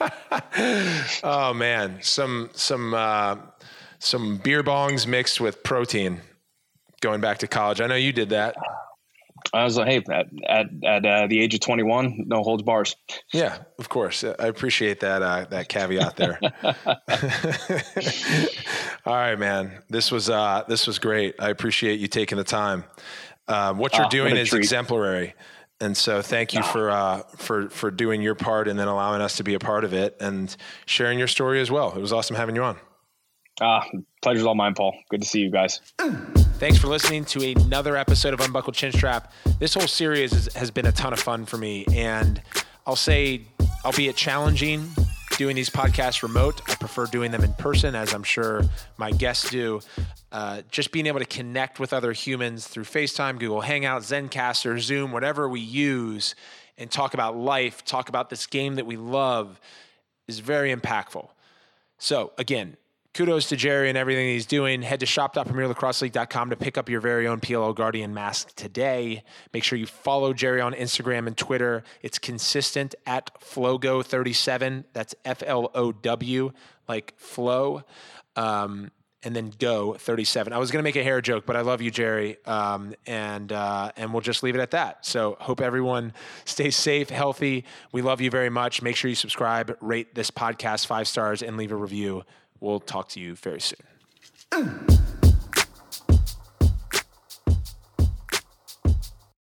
[1.22, 3.36] oh man, some some uh,
[3.98, 6.20] some beer bongs mixed with protein.
[7.00, 8.56] Going back to college, I know you did that.
[9.52, 12.96] I was like, hey, at at, at uh, the age of 21, no holds bars.
[13.32, 14.24] Yeah, of course.
[14.24, 16.38] I appreciate that uh, that caveat there.
[19.06, 19.82] All right, man.
[19.88, 21.36] This was uh, this was great.
[21.38, 22.84] I appreciate you taking the time.
[23.46, 24.58] Uh, what you're ah, doing what is treat.
[24.58, 25.34] exemplary,
[25.80, 29.36] and so thank you for uh, for for doing your part and then allowing us
[29.36, 30.56] to be a part of it and
[30.86, 31.92] sharing your story as well.
[31.94, 32.76] It was awesome having you on.
[33.60, 33.84] Ah,
[34.22, 34.94] pleasure's all mine, Paul.
[35.10, 35.80] Good to see you guys.
[36.58, 39.32] Thanks for listening to another episode of Unbuckled Chinstrap.
[39.58, 42.40] This whole series is, has been a ton of fun for me, and
[42.86, 43.42] I'll say,
[43.84, 44.88] albeit challenging,
[45.38, 46.60] doing these podcasts remote.
[46.68, 48.64] I prefer doing them in person, as I'm sure
[48.96, 49.80] my guests do.
[50.32, 55.12] Uh, just being able to connect with other humans through FaceTime, Google Hangout, Zencastr, Zoom,
[55.12, 56.34] whatever we use,
[56.76, 59.60] and talk about life, talk about this game that we love
[60.26, 61.28] is very impactful.
[61.98, 62.76] So, again,
[63.18, 64.80] kudos to Jerry and everything he's doing.
[64.80, 69.24] Head to shop.premierlacrosseleague.com to pick up your very own PLL Guardian mask today.
[69.52, 71.82] Make sure you follow Jerry on Instagram and Twitter.
[72.00, 74.84] It's consistent at Flowgo37.
[74.92, 76.52] That's F L O W,
[76.88, 77.82] like flow.
[78.36, 78.92] Um,
[79.24, 80.52] and then go 37.
[80.52, 82.36] I was going to make a hair joke, but I love you, Jerry.
[82.46, 85.04] Um, and, uh, and we'll just leave it at that.
[85.04, 86.12] So hope everyone
[86.44, 87.64] stays safe, healthy.
[87.90, 88.80] We love you very much.
[88.80, 92.22] Make sure you subscribe, rate this podcast five stars, and leave a review.
[92.60, 94.78] We'll talk to you very soon.